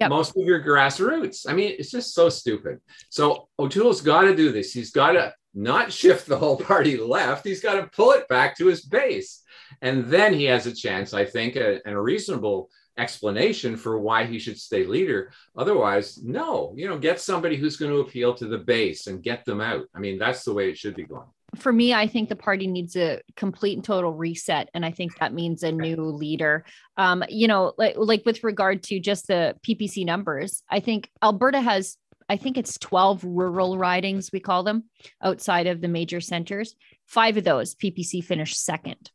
[0.00, 0.10] Yep.
[0.10, 1.48] most of your grassroots.
[1.48, 2.80] I mean, it's just so stupid.
[3.10, 4.72] So O'Toole's got to do this.
[4.72, 7.46] He's got to not shift the whole party left.
[7.46, 9.42] He's got to pull it back to his base.
[9.82, 14.38] And then he has a chance, I think, and a reasonable explanation for why he
[14.38, 15.32] should stay leader.
[15.56, 19.44] Otherwise, no, you know, get somebody who's going to appeal to the base and get
[19.44, 19.86] them out.
[19.94, 21.28] I mean, that's the way it should be going.
[21.56, 24.68] For me, I think the party needs a complete and total reset.
[24.74, 26.64] And I think that means a new leader.
[26.96, 31.60] Um, you know, like, like with regard to just the PPC numbers, I think Alberta
[31.60, 31.96] has
[32.30, 34.84] I think it's 12 rural ridings, we call them,
[35.20, 36.76] outside of the major centers.
[37.08, 39.10] Five of those PPC finished second.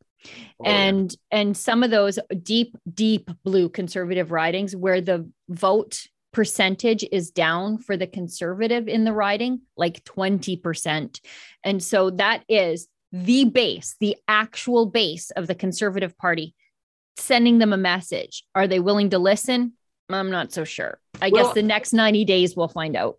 [0.59, 1.39] Oh, and yeah.
[1.39, 7.77] and some of those deep deep blue conservative ridings where the vote percentage is down
[7.77, 11.21] for the conservative in the riding like 20%
[11.63, 16.53] and so that is the base the actual base of the conservative party
[17.15, 19.71] sending them a message are they willing to listen
[20.09, 20.99] I'm not so sure.
[21.21, 23.17] I well, guess the next 90 days we'll find out.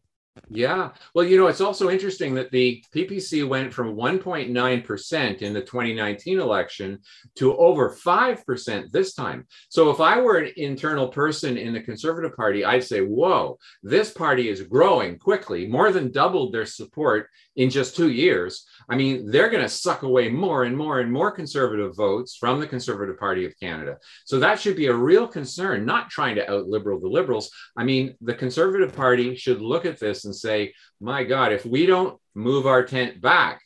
[0.48, 0.90] Yeah.
[1.14, 6.38] Well, you know, it's also interesting that the PPC went from 1.9% in the 2019
[6.38, 6.98] election
[7.36, 9.46] to over 5% this time.
[9.68, 14.12] So if I were an internal person in the Conservative Party, I'd say, whoa, this
[14.12, 18.66] party is growing quickly, more than doubled their support in just two years.
[18.88, 22.60] I mean, they're going to suck away more and more and more conservative votes from
[22.60, 23.98] the Conservative Party of Canada.
[24.24, 27.50] So that should be a real concern, not trying to out liberal the liberals.
[27.76, 31.86] I mean, the Conservative Party should look at this and say, my God, if we
[31.86, 33.60] don't move our tent back,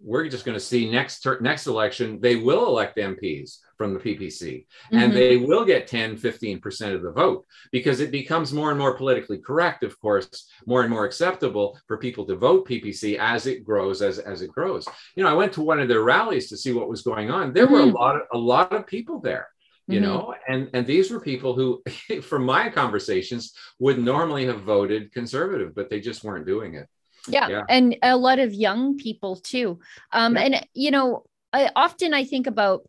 [0.00, 4.40] we're just going to see next next election they will elect MPs from the PPC
[4.42, 4.98] mm-hmm.
[4.98, 8.96] and they will get 10 15% of the vote because it becomes more and more
[8.96, 13.64] politically correct of course more and more acceptable for people to vote PPC as it
[13.64, 16.56] grows as as it grows you know I went to one of their rallies to
[16.56, 17.74] see what was going on there mm-hmm.
[17.74, 17.96] were a mm-hmm.
[17.96, 19.48] lot of, a lot of people there
[19.86, 20.08] you mm-hmm.
[20.08, 21.82] know and and these were people who
[22.22, 26.88] from my conversations would normally have voted conservative but they just weren't doing it
[27.26, 27.62] yeah, yeah.
[27.68, 29.78] and a lot of young people too
[30.12, 30.42] um yeah.
[30.42, 32.82] and you know I, often i think about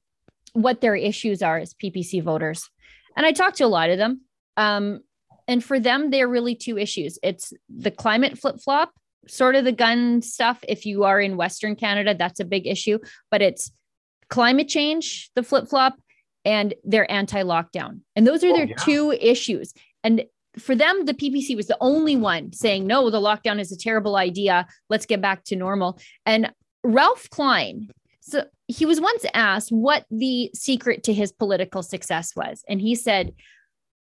[0.56, 2.70] what their issues are as ppc voters
[3.16, 4.22] and i talked to a lot of them
[4.58, 5.00] um
[5.48, 8.92] and for them they're really two issues it's the climate flip-flop
[9.28, 12.98] sort of the gun stuff if you are in western canada that's a big issue
[13.30, 13.72] but it's
[14.30, 15.96] climate change the flip-flop
[16.44, 18.76] and they're anti-lockdown and those are oh, their yeah.
[18.78, 20.24] two issues and
[20.58, 24.16] for them, the PPC was the only one saying, no, the lockdown is a terrible
[24.16, 24.68] idea.
[24.90, 26.00] Let's get back to normal.
[26.26, 26.52] And
[26.84, 27.90] Ralph Klein,
[28.22, 32.64] so he was once asked what the secret to his political success was.
[32.68, 33.34] And he said,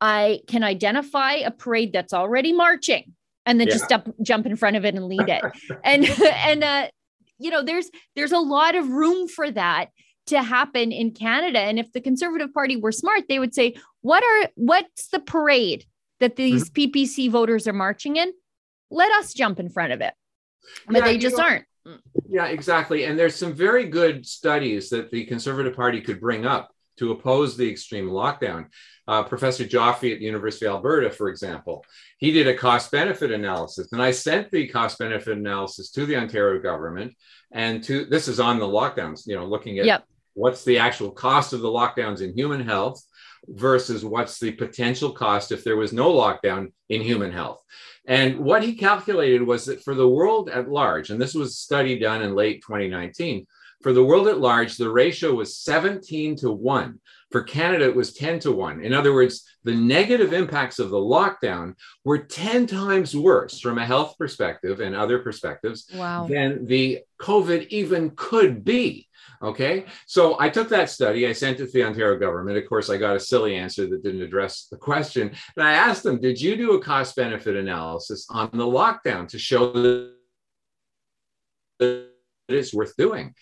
[0.01, 3.13] I can identify a parade that's already marching
[3.45, 3.73] and then yeah.
[3.73, 5.43] just jump, jump in front of it and lead it.
[5.83, 6.05] and,
[6.45, 6.87] and, uh,
[7.37, 9.89] you know, there's, there's a lot of room for that
[10.27, 11.59] to happen in Canada.
[11.59, 15.85] And if the Conservative Party were smart, they would say, what are, what's the parade
[16.19, 16.91] that these mm-hmm.
[16.91, 18.31] PPC voters are marching in,
[18.89, 20.13] let us jump in front of it.
[20.87, 21.65] but yeah, they just know, aren't.
[22.27, 23.05] Yeah, exactly.
[23.05, 27.57] And there's some very good studies that the Conservative Party could bring up to oppose
[27.57, 28.67] the extreme lockdown.
[29.07, 31.83] Uh, Professor Joffe at the University of Alberta, for example,
[32.17, 33.91] he did a cost benefit analysis.
[33.91, 37.13] And I sent the cost benefit analysis to the Ontario government
[37.51, 40.05] and to this is on the lockdowns, you know, looking at yep.
[40.33, 43.03] what's the actual cost of the lockdowns in human health
[43.47, 47.61] versus what's the potential cost if there was no lockdown in human health.
[48.05, 51.53] And what he calculated was that for the world at large, and this was a
[51.53, 53.45] study done in late 2019,
[53.81, 56.99] for the world at large, the ratio was 17 to 1.
[57.31, 58.83] For Canada, it was 10 to 1.
[58.83, 63.85] In other words, the negative impacts of the lockdown were 10 times worse from a
[63.85, 66.27] health perspective and other perspectives wow.
[66.27, 69.07] than the COVID even could be.
[69.43, 69.85] Okay.
[70.05, 72.57] So I took that study, I sent it to the Ontario government.
[72.57, 75.31] Of course, I got a silly answer that didn't address the question.
[75.55, 79.39] And I asked them, Did you do a cost benefit analysis on the lockdown to
[79.39, 79.71] show
[81.79, 82.09] that
[82.49, 83.33] it's worth doing?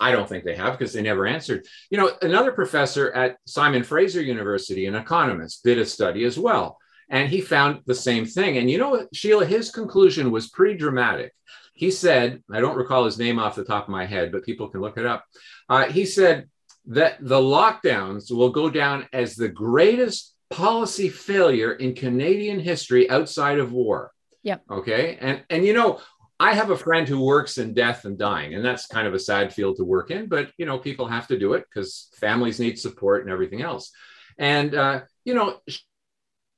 [0.00, 1.66] I don't think they have because they never answered.
[1.90, 6.78] You know, another professor at Simon Fraser University, an economist, did a study as well.
[7.10, 8.56] And he found the same thing.
[8.56, 11.34] And you know, what, Sheila, his conclusion was pretty dramatic.
[11.74, 14.68] He said, I don't recall his name off the top of my head, but people
[14.68, 15.24] can look it up.
[15.68, 16.48] Uh, he said
[16.86, 23.58] that the lockdowns will go down as the greatest policy failure in Canadian history outside
[23.58, 24.12] of war.
[24.42, 24.58] Yeah.
[24.70, 25.18] Okay.
[25.20, 26.00] And and you know,
[26.38, 29.18] I have a friend who works in death and dying, and that's kind of a
[29.18, 32.60] sad field to work in, but you know, people have to do it because families
[32.60, 33.90] need support and everything else.
[34.38, 35.60] And uh, you know,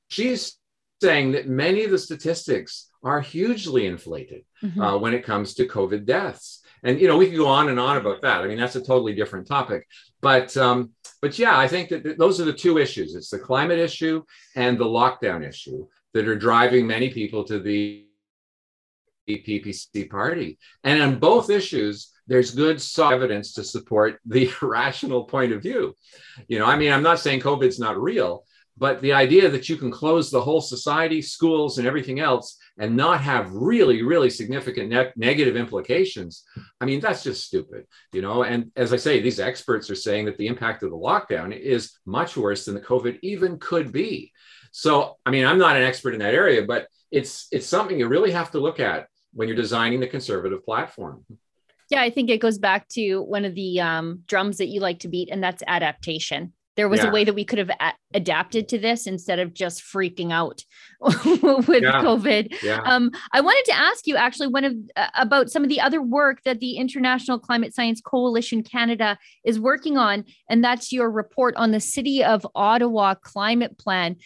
[0.08, 0.58] she's
[1.00, 4.80] saying that many of the statistics are hugely inflated mm-hmm.
[4.80, 6.62] uh, when it comes to COVID deaths.
[6.82, 8.42] And you know, we could go on and on about that.
[8.42, 9.86] I mean, that's a totally different topic.
[10.20, 10.92] But um,
[11.22, 14.22] but yeah, I think that th- those are the two issues: it's the climate issue
[14.54, 18.06] and the lockdown issue that are driving many people to the
[19.28, 20.58] PPC party.
[20.84, 25.94] And on both issues, there's good evidence to support the rational point of view.
[26.48, 28.44] You know, I mean, I'm not saying COVID's not real,
[28.78, 32.94] but the idea that you can close the whole society, schools, and everything else and
[32.94, 36.44] not have really, really significant ne- negative implications,
[36.80, 38.44] I mean, that's just stupid, you know.
[38.44, 41.98] And as I say, these experts are saying that the impact of the lockdown is
[42.04, 44.32] much worse than the COVID even could be.
[44.72, 48.08] So, I mean, I'm not an expert in that area, but it's it's something you
[48.08, 51.24] really have to look at when you're designing the conservative platform.
[51.88, 54.98] Yeah, I think it goes back to one of the um, drums that you like
[55.00, 56.52] to beat, and that's adaptation.
[56.76, 57.08] There was yeah.
[57.08, 60.62] a way that we could have a- adapted to this instead of just freaking out
[61.00, 62.02] with yeah.
[62.02, 62.62] COVID.
[62.62, 62.82] Yeah.
[62.84, 66.02] Um, I wanted to ask you actually one of uh, about some of the other
[66.02, 71.56] work that the International Climate Science Coalition Canada is working on, and that's your report
[71.56, 74.16] on the City of Ottawa climate plan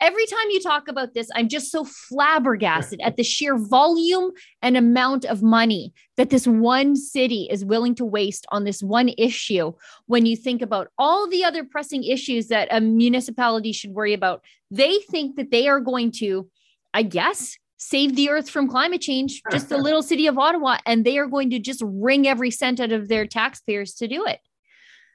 [0.00, 4.30] every time you talk about this, I'm just so flabbergasted at the sheer volume
[4.62, 9.10] and amount of money that this one city is willing to waste on this one
[9.18, 9.72] issue
[10.06, 14.42] when you think about all the other pressing issues that a municipality should worry about.
[14.70, 16.48] They think that they are going to,
[16.94, 21.04] I guess, save the earth from climate change, just the little city of Ottawa, and
[21.04, 24.40] they are going to just wring every cent out of their taxpayers to do it.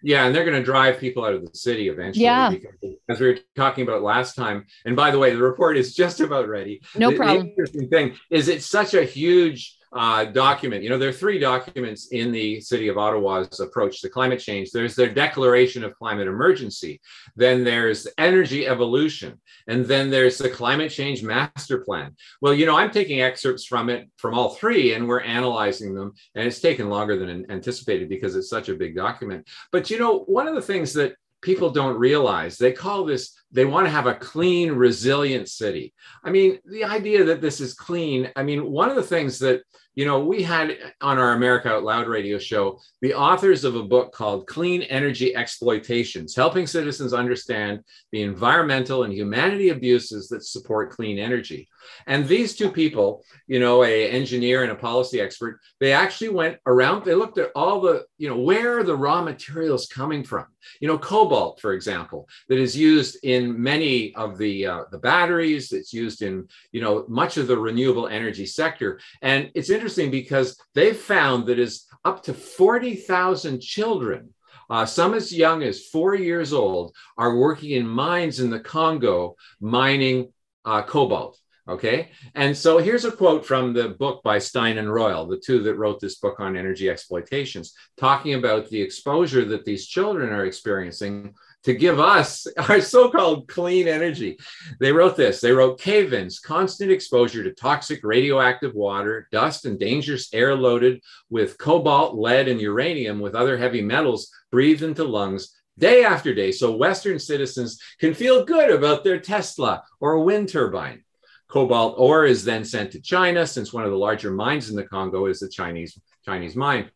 [0.06, 2.26] Yeah, and they're going to drive people out of the city eventually.
[2.26, 2.52] Yeah.
[2.52, 2.76] Because,
[3.10, 6.20] as we were talking about last time, and by the way, the report is just
[6.20, 6.82] about ready.
[6.96, 7.46] No the, problem.
[7.46, 10.84] The interesting thing is it's such a huge uh, document.
[10.84, 14.72] You know, there are three documents in the City of Ottawa's approach to climate change.
[14.72, 17.00] There's their declaration of climate emergency,
[17.38, 22.14] then there's energy evolution, and then there's the climate change master plan.
[22.42, 26.14] Well, you know, I'm taking excerpts from it from all three, and we're analyzing them,
[26.36, 29.48] and it's taken longer than anticipated because it's such a big document.
[29.72, 33.66] But you know, one of the things that people don't realize they call this they
[33.66, 35.94] want to have a clean resilient city
[36.24, 39.62] i mean the idea that this is clean i mean one of the things that
[39.96, 43.84] you know, we had on our America Out Loud radio show the authors of a
[43.84, 47.80] book called Clean Energy Exploitations, helping citizens understand
[48.12, 51.70] the environmental and humanity abuses that support clean energy.
[52.08, 56.58] And these two people, you know, a engineer and a policy expert, they actually went
[56.66, 60.46] around, they looked at all the, you know, where are the raw materials coming from?
[60.82, 65.72] You know, cobalt, for example, that is used in many of the uh, the batteries.
[65.72, 69.00] It's used in, you know, much of the renewable energy sector.
[69.22, 74.34] And it's interesting because they've found that is up to 40,000 children
[74.70, 79.36] uh, some as young as four years old are working in mines in the Congo
[79.60, 80.32] mining
[80.64, 81.40] uh, cobalt.
[81.68, 82.12] Okay.
[82.36, 85.76] And so here's a quote from the book by Stein and Royal, the two that
[85.76, 91.34] wrote this book on energy exploitations, talking about the exposure that these children are experiencing
[91.66, 94.38] to give us our so called clean energy.
[94.80, 99.78] They wrote this they wrote cave ins, constant exposure to toxic radioactive water, dust, and
[99.78, 105.52] dangerous air loaded with cobalt, lead, and uranium with other heavy metals breathed into lungs
[105.78, 111.04] day after day so Western citizens can feel good about their Tesla or wind turbine.
[111.48, 114.84] Cobalt ore is then sent to China, since one of the larger mines in the
[114.84, 116.90] Congo is the Chinese, Chinese mine.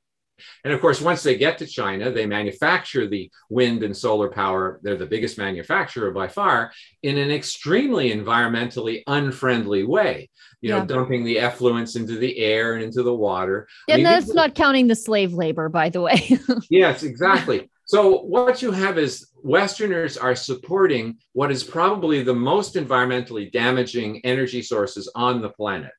[0.63, 4.79] And of course, once they get to China, they manufacture the wind and solar power.
[4.83, 6.71] They're the biggest manufacturer by far
[7.03, 10.29] in an extremely environmentally unfriendly way,
[10.61, 10.79] you yeah.
[10.79, 13.67] know, dumping the effluents into the air and into the water.
[13.87, 16.37] And I mean, that's not counting the slave labor, by the way.
[16.69, 17.69] yes, exactly.
[17.85, 24.21] So what you have is Westerners are supporting what is probably the most environmentally damaging
[24.23, 25.91] energy sources on the planet.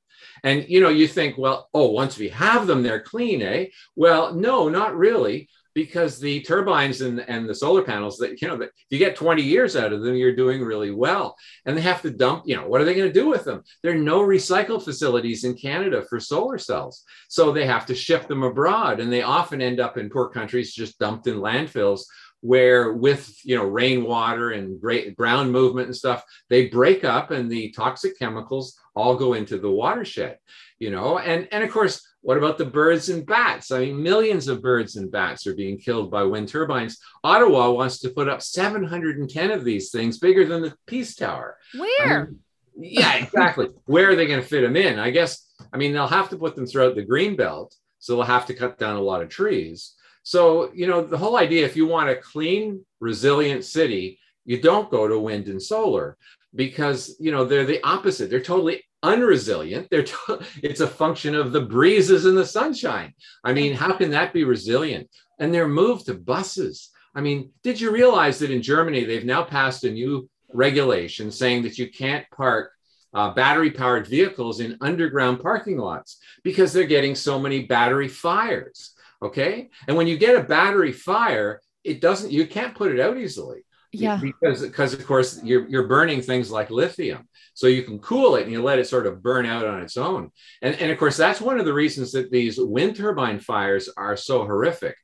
[0.45, 3.66] And you know, you think, well, oh, once we have them, they're clean, eh?
[3.97, 8.57] Well, no, not really, because the turbines and, and the solar panels that you know
[8.57, 11.36] that if you get 20 years out of them, you're doing really well.
[11.64, 13.62] And they have to dump, you know, what are they going to do with them?
[13.82, 17.05] There are no recycle facilities in Canada for solar cells.
[17.28, 19.01] So they have to ship them abroad.
[19.01, 22.03] And they often end up in poor countries just dumped in landfills
[22.43, 27.51] where with you know rainwater and great ground movement and stuff they break up and
[27.51, 30.38] the toxic chemicals all go into the watershed
[30.80, 31.18] you know?
[31.18, 33.70] And and of course what about the birds and bats?
[33.70, 36.98] I mean millions of birds and bats are being killed by wind turbines.
[37.22, 41.57] Ottawa wants to put up 710 of these things bigger than the peace tower.
[41.78, 42.22] Where?
[42.22, 42.38] I mean,
[42.76, 43.68] yeah exactly.
[43.84, 44.98] Where are they going to fit them in?
[44.98, 48.24] I guess i mean they'll have to put them throughout the green belt so they'll
[48.24, 49.94] have to cut down a lot of trees.
[50.22, 54.90] So, you know, the whole idea if you want a clean, resilient city, you don't
[54.90, 56.16] go to wind and solar
[56.55, 58.30] because, you know, they're the opposite.
[58.30, 59.88] They're totally unresilient.
[59.88, 63.14] They're to- it's a function of the breezes and the sunshine.
[63.44, 65.09] I mean, how can that be resilient?
[65.38, 66.90] And they're moved to buses.
[67.14, 71.62] I mean, did you realize that in Germany they've now passed a new regulation saying
[71.62, 72.72] that you can't park
[73.12, 78.94] uh, battery powered vehicles in underground parking lots because they're getting so many battery fires.
[79.22, 79.68] Okay.
[79.88, 83.64] And when you get a battery fire, it doesn't, you can't put it out easily.
[83.93, 84.20] Yeah.
[84.20, 87.28] Because, because of course you're, you're burning things like lithium.
[87.55, 89.97] So you can cool it and you let it sort of burn out on its
[89.97, 90.30] own.
[90.62, 94.16] And, and of course, that's one of the reasons that these wind turbine fires are
[94.16, 94.97] so horrific.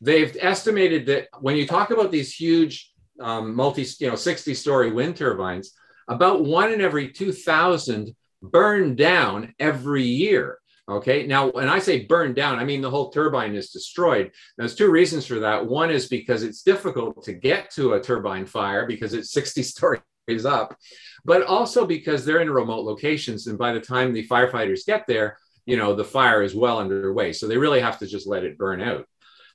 [0.00, 4.90] They've estimated that when you talk about these huge um, multi, you know, 60 story
[4.90, 5.72] wind turbines,
[6.08, 10.58] about one in every 2,000 burn down every year.
[10.88, 11.26] Okay.
[11.26, 14.32] Now, when I say burned down, I mean the whole turbine is destroyed.
[14.58, 15.64] There's two reasons for that.
[15.64, 20.44] One is because it's difficult to get to a turbine fire because it's 60 stories
[20.44, 20.76] up,
[21.24, 23.46] but also because they're in remote locations.
[23.46, 27.32] And by the time the firefighters get there, you know, the fire is well underway.
[27.32, 29.06] So they really have to just let it burn out.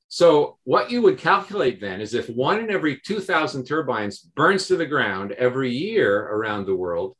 [0.10, 4.78] So, what you would calculate then is if one in every 2,000 turbines burns to
[4.78, 7.18] the ground every year around the world,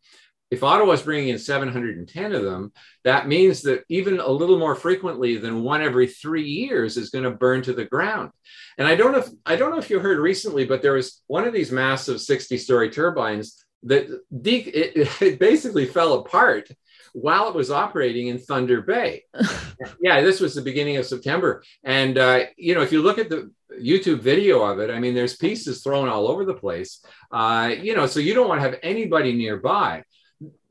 [0.50, 2.72] if Ottawa is bringing in 710 of them,
[3.04, 7.26] that means that even a little more frequently than one every three years is going
[7.26, 8.32] to burn to the ground.
[8.78, 11.22] And I don't know if I don't know if you heard recently, but there was
[11.28, 14.08] one of these massive 60-story turbines that
[14.42, 16.70] de- it, it basically fell apart
[17.14, 19.24] while it was operating in Thunder Bay.
[20.02, 23.30] yeah, this was the beginning of September, and uh, you know if you look at
[23.30, 27.04] the YouTube video of it, I mean, there's pieces thrown all over the place.
[27.32, 30.04] Uh, you know, so you don't want to have anybody nearby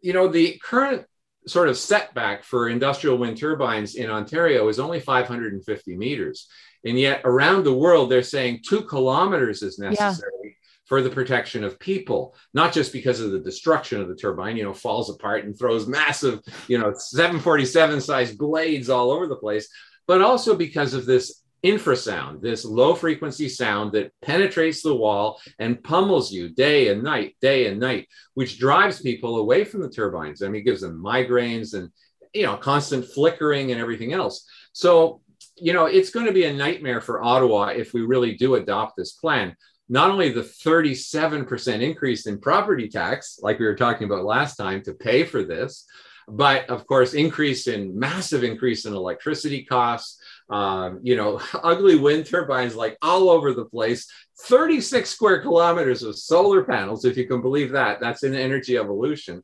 [0.00, 1.06] you know, the current
[1.46, 6.48] sort of setback for industrial wind turbines in Ontario is only 550 meters.
[6.84, 10.50] And yet around the world, they're saying two kilometers is necessary yeah.
[10.86, 14.64] for the protection of people, not just because of the destruction of the turbine, you
[14.64, 19.68] know, falls apart and throws massive, you know, 747 size blades all over the place,
[20.06, 25.82] but also because of this infrasound, this low frequency sound that penetrates the wall and
[25.82, 30.42] pummels you day and night, day and night, which drives people away from the turbines.
[30.42, 31.90] I mean, it gives them migraines and,
[32.34, 34.46] you know, constant flickering and everything else.
[34.72, 35.20] So,
[35.56, 38.96] you know, it's going to be a nightmare for Ottawa if we really do adopt
[38.96, 39.56] this plan.
[39.88, 44.82] Not only the 37% increase in property tax, like we were talking about last time,
[44.82, 45.86] to pay for this,
[46.28, 52.26] but of course, increase in massive increase in electricity costs, um, you know, ugly wind
[52.26, 54.10] turbines like all over the place.
[54.42, 58.00] 36 square kilometers of solar panels, if you can believe that.
[58.00, 59.42] That's in energy evolution.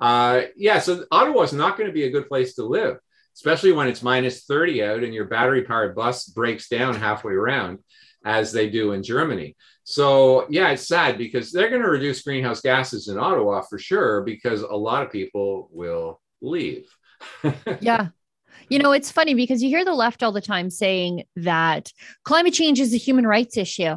[0.00, 2.98] Uh, yeah, so Ottawa is not going to be a good place to live,
[3.34, 7.78] especially when it's minus 30 out and your battery powered bus breaks down halfway around,
[8.24, 9.56] as they do in Germany.
[9.84, 14.22] So, yeah, it's sad because they're going to reduce greenhouse gases in Ottawa for sure,
[14.22, 16.86] because a lot of people will leave.
[17.80, 18.08] yeah.
[18.68, 21.92] You know, it's funny because you hear the left all the time saying that
[22.24, 23.96] climate change is a human rights issue.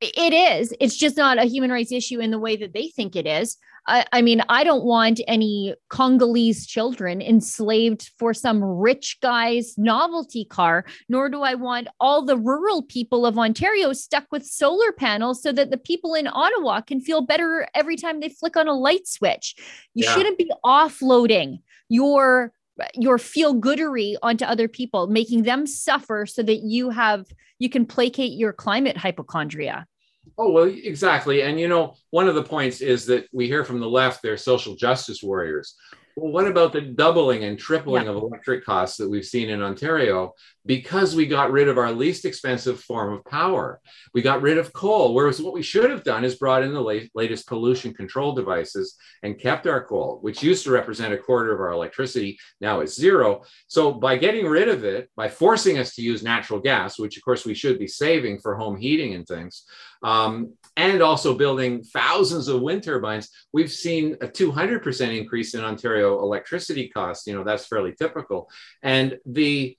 [0.00, 0.74] It is.
[0.80, 3.56] It's just not a human rights issue in the way that they think it is.
[3.86, 10.44] I, I, mean, I don't want any Congolese children enslaved for some rich guy's novelty
[10.44, 15.42] car, nor do I want all the rural people of Ontario stuck with solar panels
[15.42, 18.74] so that the people in Ottawa can feel better every time they flick on a
[18.74, 19.56] light switch.
[19.94, 20.14] You yeah.
[20.14, 22.52] shouldn't be offloading your
[22.94, 27.26] your feel goodery onto other people making them suffer so that you have
[27.58, 29.86] you can placate your climate hypochondria
[30.38, 31.42] Oh, well, exactly.
[31.42, 34.36] And, you know, one of the points is that we hear from the left they're
[34.36, 35.74] social justice warriors.
[36.16, 38.10] Well, what about the doubling and tripling yeah.
[38.10, 40.34] of electric costs that we've seen in Ontario
[40.66, 43.80] because we got rid of our least expensive form of power?
[44.12, 46.82] We got rid of coal, whereas what we should have done is brought in the
[46.82, 51.52] late, latest pollution control devices and kept our coal, which used to represent a quarter
[51.54, 52.38] of our electricity.
[52.60, 53.44] Now it's zero.
[53.66, 57.24] So by getting rid of it, by forcing us to use natural gas, which of
[57.24, 59.64] course we should be saving for home heating and things,
[60.02, 66.20] um, and also building thousands of wind turbines, we've seen a 200% increase in Ontario
[66.20, 67.26] electricity costs.
[67.26, 68.50] You know, that's fairly typical.
[68.82, 69.76] And the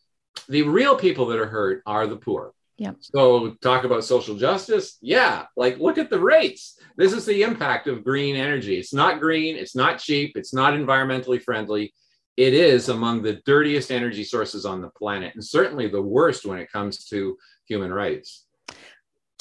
[0.50, 2.54] the real people that are hurt are the poor.
[2.78, 2.94] Yeah.
[3.00, 4.98] So talk about social justice.
[5.02, 6.80] Yeah, like look at the rates.
[6.98, 8.78] This is the impact of green energy.
[8.78, 11.94] It's not green, it's not cheap, it's not environmentally friendly.
[12.36, 16.58] It is among the dirtiest energy sources on the planet and certainly the worst when
[16.58, 17.38] it comes to
[17.68, 18.46] human rights.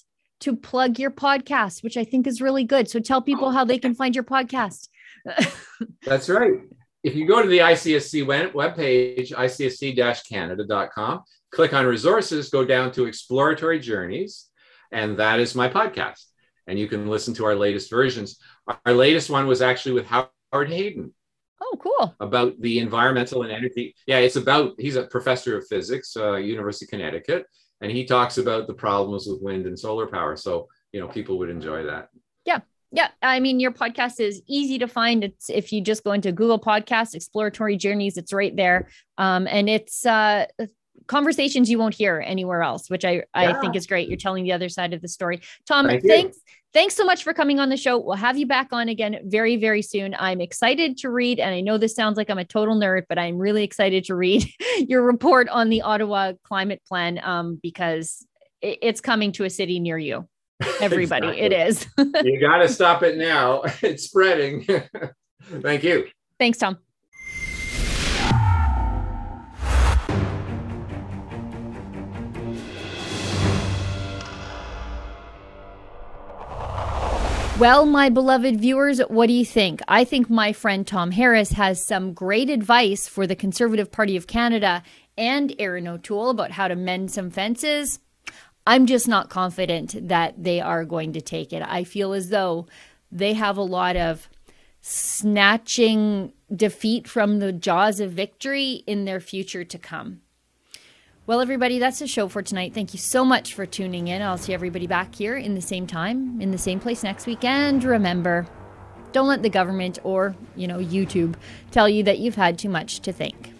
[0.42, 2.88] to plug your podcast, which I think is really good.
[2.88, 4.86] So tell people how they can find your podcast.
[6.06, 6.52] That's right.
[7.02, 13.78] If you go to the ICSC webpage, icsc-canada.com, click on resources, go down to exploratory
[13.78, 14.46] journeys,
[14.92, 16.24] and that is my podcast.
[16.66, 18.38] And you can listen to our latest versions.
[18.86, 21.12] Our latest one was actually with Howard Hayden.
[21.60, 22.14] Oh, cool.
[22.20, 23.94] About the environmental and energy.
[24.06, 27.46] Yeah, it's about, he's a professor of physics, uh, University of Connecticut,
[27.80, 30.36] and he talks about the problems with wind and solar power.
[30.36, 32.08] So, you know, people would enjoy that.
[32.44, 32.60] Yeah.
[32.92, 35.22] Yeah, I mean, your podcast is easy to find.
[35.22, 38.88] It's if you just go into Google Podcasts, Exploratory Journeys, it's right there.
[39.16, 40.46] Um, and it's uh,
[41.06, 43.60] conversations you won't hear anywhere else, which I, I yeah.
[43.60, 44.08] think is great.
[44.08, 45.40] You're telling the other side of the story.
[45.66, 46.36] Tom, Thank thanks.
[46.36, 46.54] You.
[46.72, 47.98] Thanks so much for coming on the show.
[47.98, 50.14] We'll have you back on again very, very soon.
[50.16, 53.18] I'm excited to read, and I know this sounds like I'm a total nerd, but
[53.18, 54.44] I'm really excited to read
[54.78, 58.24] your report on the Ottawa climate plan um, because
[58.62, 60.28] it's coming to a city near you.
[60.80, 61.40] Everybody, exactly.
[61.40, 61.86] it is.
[62.24, 63.62] you got to stop it now.
[63.82, 64.66] It's spreading.
[65.44, 66.08] Thank you.
[66.38, 66.78] Thanks, Tom.
[77.60, 79.82] Well, my beloved viewers, what do you think?
[79.86, 84.26] I think my friend Tom Harris has some great advice for the Conservative Party of
[84.26, 84.82] Canada
[85.18, 87.98] and Erin O'Toole about how to mend some fences.
[88.66, 91.62] I'm just not confident that they are going to take it.
[91.62, 92.66] I feel as though
[93.12, 94.26] they have a lot of
[94.80, 100.22] snatching defeat from the jaws of victory in their future to come.
[101.30, 102.74] Well, everybody, that's the show for tonight.
[102.74, 104.20] Thank you so much for tuning in.
[104.20, 107.44] I'll see everybody back here in the same time, in the same place next week.
[107.44, 108.48] And remember,
[109.12, 111.36] don't let the government or, you know, YouTube
[111.70, 113.52] tell you that you've had too much to think.